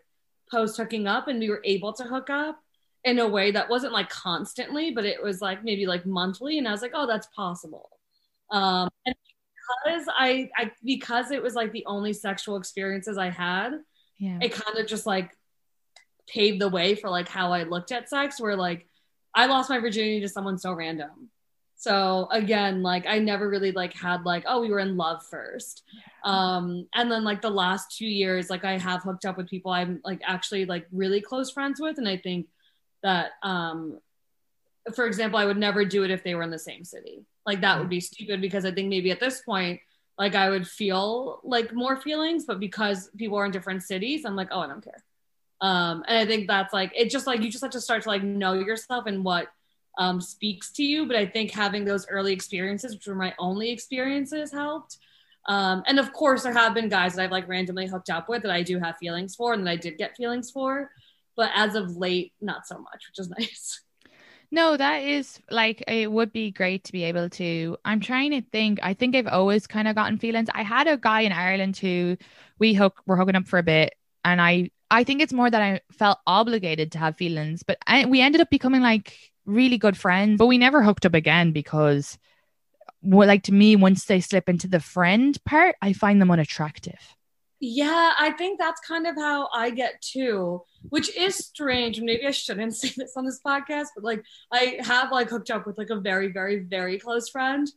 [0.52, 2.60] post hooking up and we were able to hook up
[3.04, 6.58] in a way that wasn't like constantly, but it was like maybe like monthly.
[6.58, 7.90] And I was like, oh, that's possible.
[8.52, 9.16] Um, and
[9.86, 13.72] because I, I, because it was like the only sexual experiences I had,
[14.18, 14.40] yeah.
[14.42, 15.32] it kind of just like
[16.28, 18.88] paved the way for like how I looked at sex where like
[19.34, 21.30] I lost my virginity to someone so random.
[21.80, 25.84] So again, like I never really like had like, oh, we were in love first.
[26.24, 29.72] Um, and then like the last two years, like I have hooked up with people
[29.72, 32.00] I'm like actually like really close friends with.
[32.00, 32.48] And I think
[33.04, 34.00] that um
[34.96, 37.26] for example, I would never do it if they were in the same city.
[37.46, 39.80] Like that would be stupid because I think maybe at this point,
[40.18, 44.36] like I would feel like more feelings, but because people are in different cities, I'm
[44.36, 45.04] like, oh, I don't care.
[45.62, 48.10] Um, and I think that's like it just like you just have to start to
[48.10, 49.48] like know yourself and what
[49.98, 51.06] um, speaks to you.
[51.06, 54.98] But I think having those early experiences, which were my only experiences, helped.
[55.48, 58.44] Um, and of course, there have been guys that I've like randomly hooked up with
[58.44, 60.92] that I do have feelings for and that I did get feelings for.
[61.36, 63.82] But as of late, not so much, which is nice.
[64.50, 67.78] No, that is like it would be great to be able to.
[67.84, 68.80] I'm trying to think.
[68.82, 70.48] I think I've always kind of gotten feelings.
[70.54, 72.18] I had a guy in Ireland who
[72.58, 73.94] we hook we're hooking up for a bit,
[74.24, 78.06] and I I think it's more that I felt obligated to have feelings, but I,
[78.06, 79.18] we ended up becoming like
[79.48, 82.20] really good friends, but we never hooked up again because,
[83.02, 87.16] well, like to me, once they slip into the friend part, I find them unattractive.
[87.60, 92.00] Yeah, I think that's kind of how I get too, which is strange.
[92.00, 95.66] Maybe I shouldn't say this on this podcast, but like I have like hooked up
[95.66, 97.68] with like a very, very, very close friend.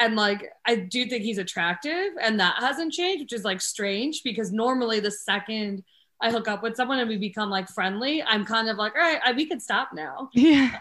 [0.00, 4.22] And like I do think he's attractive and that hasn't changed, which is like strange
[4.22, 5.82] because normally the second
[6.20, 9.00] I hook up with someone and we become like friendly, I'm kind of like, all
[9.00, 10.30] right, I, we could stop now.
[10.32, 10.70] Yeah.
[10.74, 10.80] Um,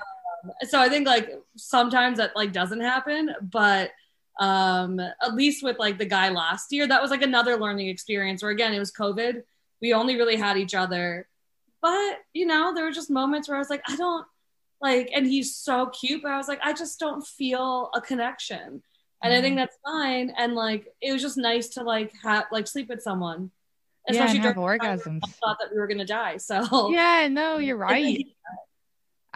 [0.68, 3.92] So I think like sometimes that like doesn't happen, but
[4.40, 8.42] um at least with like the guy last year, that was like another learning experience
[8.44, 9.44] where again it was COVID.
[9.82, 11.28] We only really had each other.
[11.82, 14.26] But you know, there were just moments where I was like, I don't
[14.82, 18.84] like and he's so cute, but I was like, I just don't feel a connection.
[19.24, 19.58] And I think Mm.
[19.62, 20.32] that's fine.
[20.38, 23.50] And like it was just nice to like have like sleep with someone.
[24.10, 25.20] Yeah, and have during the time orgasms.
[25.24, 26.38] I thought that we were gonna die.
[26.38, 28.24] So Yeah, no, you're right.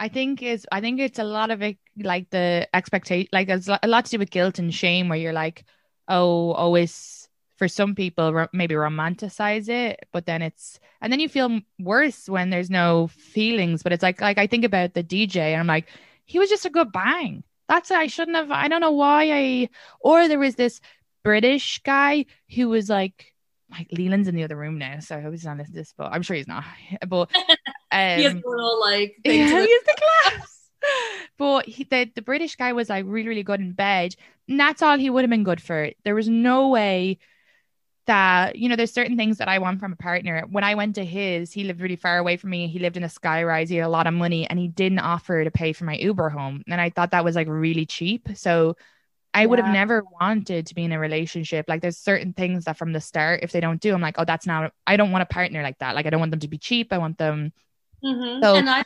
[0.02, 3.68] I think is I think it's a lot of it like the expectation like it's
[3.68, 5.64] a lot to do with guilt and shame where you're like
[6.08, 11.28] oh always for some people ro- maybe romanticize it but then it's and then you
[11.28, 15.52] feel worse when there's no feelings but it's like like I think about the DJ
[15.52, 15.86] and I'm like
[16.24, 17.44] he was just a good bang.
[17.68, 19.68] That's I shouldn't have I don't know why I
[20.00, 20.80] or there was this
[21.22, 23.32] British guy who was like
[23.70, 25.94] like Leland's in the other room now so I hope he's not listening to this
[25.96, 26.64] but I'm sure he's not.
[27.06, 27.30] But
[27.92, 30.58] um, he has a little like thing yeah, to he the- the class.
[31.38, 34.16] But he, the the British guy was like really really good in bed,
[34.48, 35.90] and that's all he would have been good for.
[36.04, 37.18] There was no way
[38.06, 40.44] that you know there's certain things that I want from a partner.
[40.50, 42.66] When I went to his, he lived really far away from me.
[42.66, 43.68] He lived in a skyrise.
[43.68, 46.30] He had a lot of money, and he didn't offer to pay for my Uber
[46.30, 46.62] home.
[46.66, 48.28] And I thought that was like really cheap.
[48.34, 48.76] So
[49.34, 51.66] I would have never wanted to be in a relationship.
[51.68, 54.24] Like there's certain things that from the start, if they don't do, I'm like, oh,
[54.24, 54.72] that's not.
[54.86, 55.94] I don't want a partner like that.
[55.94, 56.92] Like I don't want them to be cheap.
[56.92, 57.52] I want them.
[58.04, 58.42] Mhm.
[58.42, 58.80] So- and I,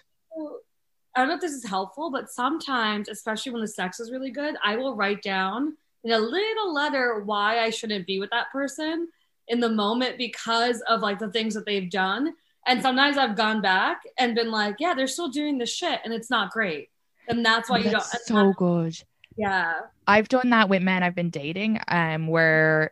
[1.15, 4.31] I don't know if this is helpful, but sometimes, especially when the sex is really
[4.31, 8.51] good, I will write down in a little letter why I shouldn't be with that
[8.53, 9.09] person
[9.49, 12.35] in the moment because of like the things that they've done.
[12.67, 16.13] And sometimes I've gone back and been like, yeah, they're still doing this shit and
[16.13, 16.91] it's not great.
[17.29, 18.53] And that's why Oh, you that's don't.
[18.53, 19.01] so good.
[19.37, 19.73] yeah.
[20.07, 22.91] I've done that with men I've been dating, um, where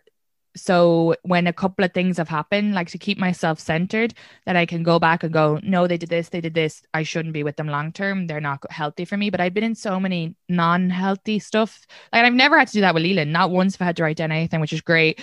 [0.57, 4.15] so when a couple of things have happened, like to keep myself centered,
[4.47, 6.83] that I can go back and go, no, they did this, they did this.
[6.95, 8.27] I shouldn't be with them long term.
[8.27, 9.31] They're not healthy for me.
[9.31, 11.87] But I've been in so many non-healthy stuff.
[12.13, 13.33] Like I've never had to do that with Leland.
[13.33, 15.21] Not once have I had to write down anything, which is great.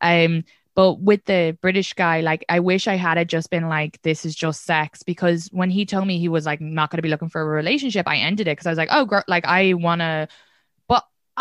[0.00, 4.00] Um, but with the British guy, like I wish I had it just been like,
[4.02, 5.02] this is just sex.
[5.02, 7.44] Because when he told me he was like not going to be looking for a
[7.44, 10.28] relationship, I ended it because I was like, oh, gr- like I want to.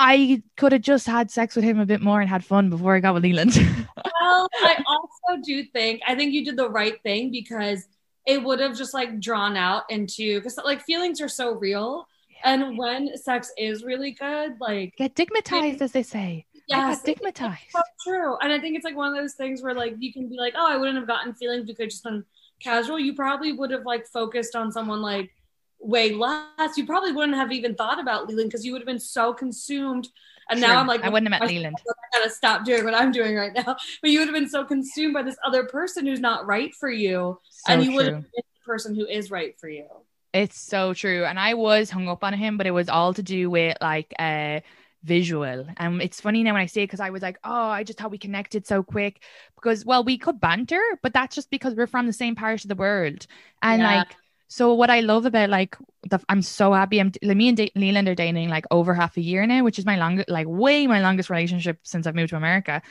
[0.01, 2.95] I could have just had sex with him a bit more and had fun before
[2.95, 3.53] I got with Leland.
[4.21, 7.87] Well, I also do think I think you did the right thing because
[8.25, 12.07] it would have just like drawn out into because like feelings are so real,
[12.43, 16.45] and when sex is really good, like Get stigmatized, as they say.
[16.67, 17.71] Yes, stigmatized.
[17.71, 18.37] so true.
[18.41, 20.53] And I think it's like one of those things where like you can be like,
[20.55, 22.23] oh, I wouldn't have gotten feelings because just been
[22.61, 22.99] casual.
[22.99, 25.31] You probably would have like focused on someone like
[25.79, 26.77] way less.
[26.77, 30.07] You probably wouldn't have even thought about Leland because you would have been so consumed.
[30.49, 30.69] And True.
[30.69, 31.81] now I'm like, I wouldn't have met Leland.
[32.13, 33.75] I gotta stop doing what I'm doing right now.
[34.01, 36.89] But you would have been so consumed by this other person who's not right for
[36.89, 39.85] you, So and you would have been the person who is right for you.
[40.33, 41.25] It's so true.
[41.25, 44.13] And I was hung up on him, but it was all to do with like
[44.19, 44.59] uh
[45.03, 45.65] visual.
[45.77, 47.97] And it's funny now when I say it because I was like, oh, I just
[47.97, 49.23] thought we connected so quick.
[49.55, 52.67] Because well, we could banter, but that's just because we're from the same part of
[52.67, 53.25] the world.
[53.61, 53.83] And Yeah.
[53.83, 54.17] like
[54.49, 55.77] so what I love about like
[56.09, 59.15] the I'm so happy I'm like, me and da- Leland are dating like over half
[59.15, 62.31] a year now, which is my longest like way my longest relationship since I've moved
[62.31, 62.81] to America.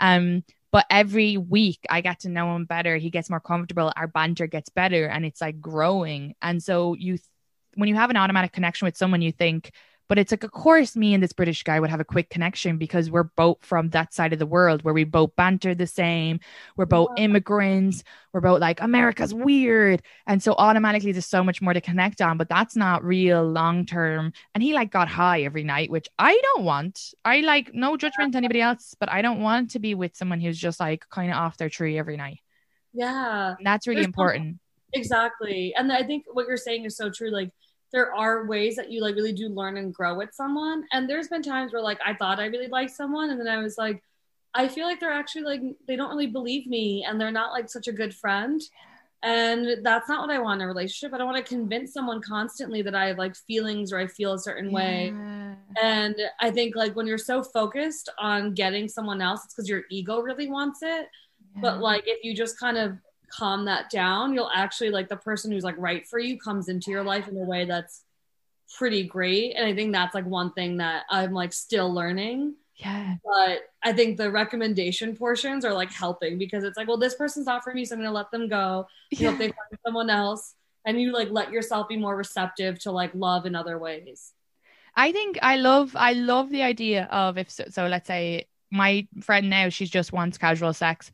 [0.00, 2.96] Um but every week I get to know him better.
[2.96, 3.92] He gets more comfortable.
[3.96, 6.34] Our banter gets better and it's like growing.
[6.42, 7.26] And so you, th-
[7.74, 9.72] when you have an automatic connection with someone, you think,
[10.10, 12.78] but it's like, of course, me and this British guy would have a quick connection
[12.78, 16.40] because we're both from that side of the world where we both banter the same.
[16.76, 18.02] We're both immigrants.
[18.32, 20.02] We're both like, America's weird.
[20.26, 23.86] And so automatically there's so much more to connect on, but that's not real long
[23.86, 24.32] term.
[24.52, 27.14] And he like got high every night, which I don't want.
[27.24, 30.40] I like no judgment to anybody else, but I don't want to be with someone
[30.40, 32.40] who's just like kind of off their tree every night.
[32.92, 34.58] Yeah, And that's really There's important.
[34.92, 35.72] exactly.
[35.76, 37.30] And I think what you're saying is so true.
[37.30, 37.52] Like
[37.92, 40.84] there are ways that you like really do learn and grow with someone.
[40.92, 43.58] And there's been times where like I thought I really liked someone, and then I
[43.58, 44.02] was like,
[44.54, 47.68] I feel like they're actually like they don't really believe me, and they're not like
[47.68, 48.60] such a good friend.
[49.22, 51.12] And that's not what I want in a relationship.
[51.12, 54.32] I don't want to convince someone constantly that I have like feelings or I feel
[54.32, 55.12] a certain way.
[55.82, 59.82] And I think like when you're so focused on getting someone else, it's because your
[59.90, 61.06] ego really wants it.
[61.56, 62.96] But like if you just kind of
[63.30, 66.90] calm that down, you'll actually like the person who's like right for you comes into
[66.90, 68.04] your life in a way that's
[68.76, 69.54] pretty great.
[69.54, 72.54] And I think that's like one thing that I'm like still learning.
[72.76, 73.16] yeah.
[73.24, 77.46] But I think the recommendation portions are like helping because it's like, well, this person's
[77.46, 78.86] not for me, so I'm gonna let them go.
[79.18, 80.54] I hope they find someone else.
[80.86, 84.32] And you like let yourself be more receptive to like love in other ways.
[84.96, 89.06] I think I love I love the idea of if so, so let's say my
[89.20, 91.10] friend now she's just wants casual sex.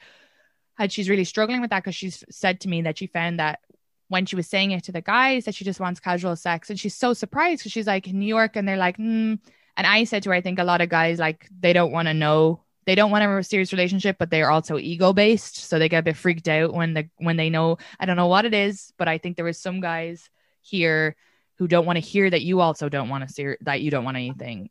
[0.77, 3.61] Had she's really struggling with that because she's said to me that she found that
[4.09, 6.71] when she was saying it to the guys that she just wants casual sex.
[6.71, 9.39] And she's so surprised because she's like in New York and they're like mm.
[9.77, 12.09] and I said to her I think a lot of guys like they don't want
[12.09, 15.89] to know they don't want a serious relationship but they're also ego based so they
[15.89, 18.55] get a bit freaked out when the when they know I don't know what it
[18.55, 21.17] is but I think there was some guys here
[21.59, 24.05] who don't want to hear that you also don't want to see that you don't
[24.05, 24.71] want anything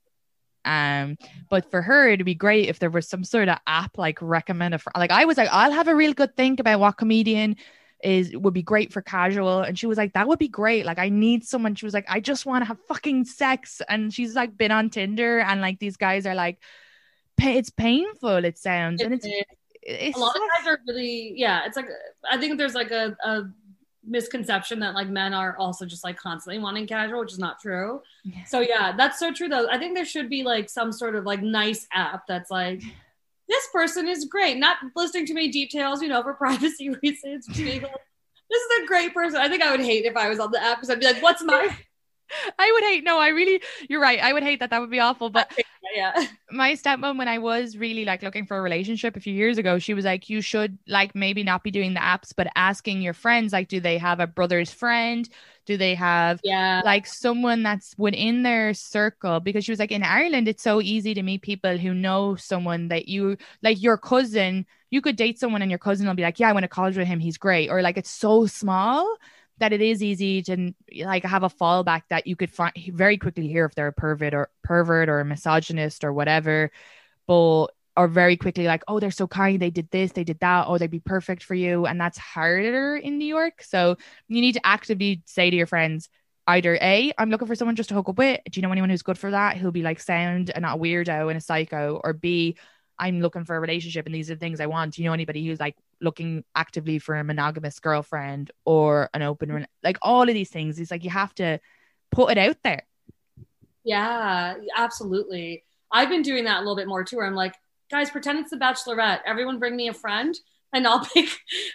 [0.66, 1.18] um,
[1.50, 4.80] but for her, it'd be great if there was some sort of app like recommended
[4.80, 7.56] for like I was like, I'll have a real good think about what comedian
[8.04, 9.62] is would be great for casual.
[9.62, 10.86] And she was like, that would be great.
[10.86, 11.76] Like, I need someone.
[11.76, 13.82] She was like, I just want to have fucking sex.
[13.88, 16.60] And she's like been on Tinder and like these guys are like,
[17.38, 19.02] it's painful, it sounds.
[19.02, 19.28] and it's,
[19.82, 21.88] it's a lot of guys are really, yeah, it's like
[22.30, 23.44] I think there's like a, a
[24.08, 28.02] misconception that like men are also just like constantly wanting casual, which is not true.
[28.24, 28.44] Yeah.
[28.46, 29.68] So yeah, that's so true though.
[29.70, 32.82] I think there should be like some sort of like nice app that's like
[33.48, 37.48] this person is great, not listing too many details, you know, for privacy reasons.
[37.48, 37.92] Being like,
[38.50, 39.40] this is a great person.
[39.40, 41.22] I think I would hate if I was on the app because I'd be like,
[41.22, 41.76] what's my
[42.60, 43.04] I would hate.
[43.04, 44.20] No, I really, you're right.
[44.20, 44.70] I would hate that.
[44.70, 45.30] That would be awful.
[45.30, 45.52] But
[45.96, 49.58] yeah, my stepmom, when I was really like looking for a relationship a few years
[49.58, 53.02] ago, she was like, you should like maybe not be doing the apps, but asking
[53.02, 55.28] your friends, like, do they have a brother's friend?
[55.66, 59.40] Do they have yeah like someone that's within their circle?
[59.40, 62.90] Because she was like, in Ireland, it's so easy to meet people who know someone
[62.90, 64.66] that you like your cousin.
[64.92, 66.98] You could date someone and your cousin will be like, yeah, I went to college
[66.98, 67.20] with him.
[67.20, 67.70] He's great.
[67.70, 69.18] Or like it's so small
[69.60, 73.48] that it is easy to like have a fallback that you could find very quickly
[73.48, 76.72] hear if they're a pervert or pervert or a misogynist or whatever,
[77.28, 80.66] but or very quickly like, oh, they're so kind, they did this, they did that,
[80.68, 83.64] oh, they'd be perfect for you, and that's harder in New York.
[83.64, 83.98] So
[84.28, 86.10] you need to actively say to your friends,
[86.48, 88.42] either a, I'm looking for someone just to hook up with.
[88.52, 89.58] Do you know anyone who's good for that?
[89.58, 92.58] Who'll be like sound and not a weirdo and a psycho, or b,
[92.98, 94.94] I'm looking for a relationship and these are the things I want.
[94.94, 99.66] Do you know anybody who's like looking actively for a monogamous girlfriend or an open
[99.84, 101.60] like all of these things it's like you have to
[102.12, 102.84] put it out there
[103.84, 107.56] yeah absolutely i've been doing that a little bit more too where i'm like
[107.90, 110.36] guys pretend it's the bachelorette everyone bring me a friend
[110.74, 111.30] and i'll pick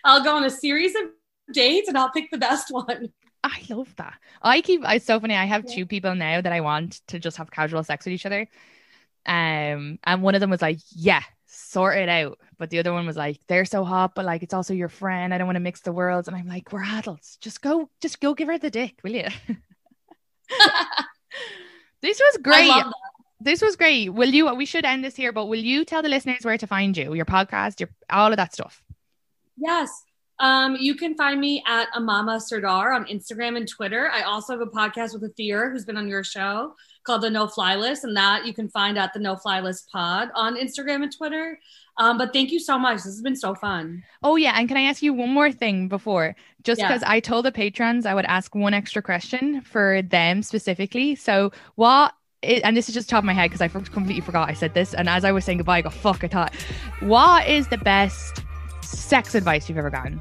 [0.05, 1.03] i'll go on a series of
[1.53, 3.11] dates and i'll pick the best one
[3.43, 4.19] I love that.
[4.43, 5.35] I keep it's so funny.
[5.35, 8.27] I have two people now that I want to just have casual sex with each
[8.27, 8.47] other.
[9.27, 12.39] Um, and one of them was like, Yeah, sort it out.
[12.59, 15.33] But the other one was like, they're so hot, but like it's also your friend.
[15.33, 16.29] I don't want to mix the worlds.
[16.29, 17.37] And I'm like, we're adults.
[17.37, 19.29] Just go, just go give her the dick, will you?
[22.03, 22.73] this was great.
[23.41, 24.11] This was great.
[24.11, 26.67] Will you we should end this here, but will you tell the listeners where to
[26.67, 28.83] find you, your podcast, your all of that stuff?
[29.57, 29.91] Yes.
[30.39, 34.11] Um, you can find me at Amamah Sardar on Instagram and Twitter.
[34.11, 36.75] I also have a podcast with Athir, who's been on your show
[37.11, 39.91] called the No Fly List, and that you can find at the No Fly List
[39.91, 41.59] Pod on Instagram and Twitter.
[41.97, 42.99] Um, but thank you so much.
[42.99, 44.05] This has been so fun.
[44.23, 46.37] Oh yeah, and can I ask you one more thing before?
[46.63, 47.11] Just because yeah.
[47.11, 51.17] I told the patrons I would ask one extra question for them specifically.
[51.17, 52.15] So what?
[52.43, 54.73] It, and this is just top of my head because I completely forgot I said
[54.73, 54.95] this.
[54.95, 56.23] And as I was saying goodbye, I go fuck.
[56.23, 56.55] I thought,
[57.01, 58.45] what is the best
[58.83, 60.21] sex advice you've ever gotten?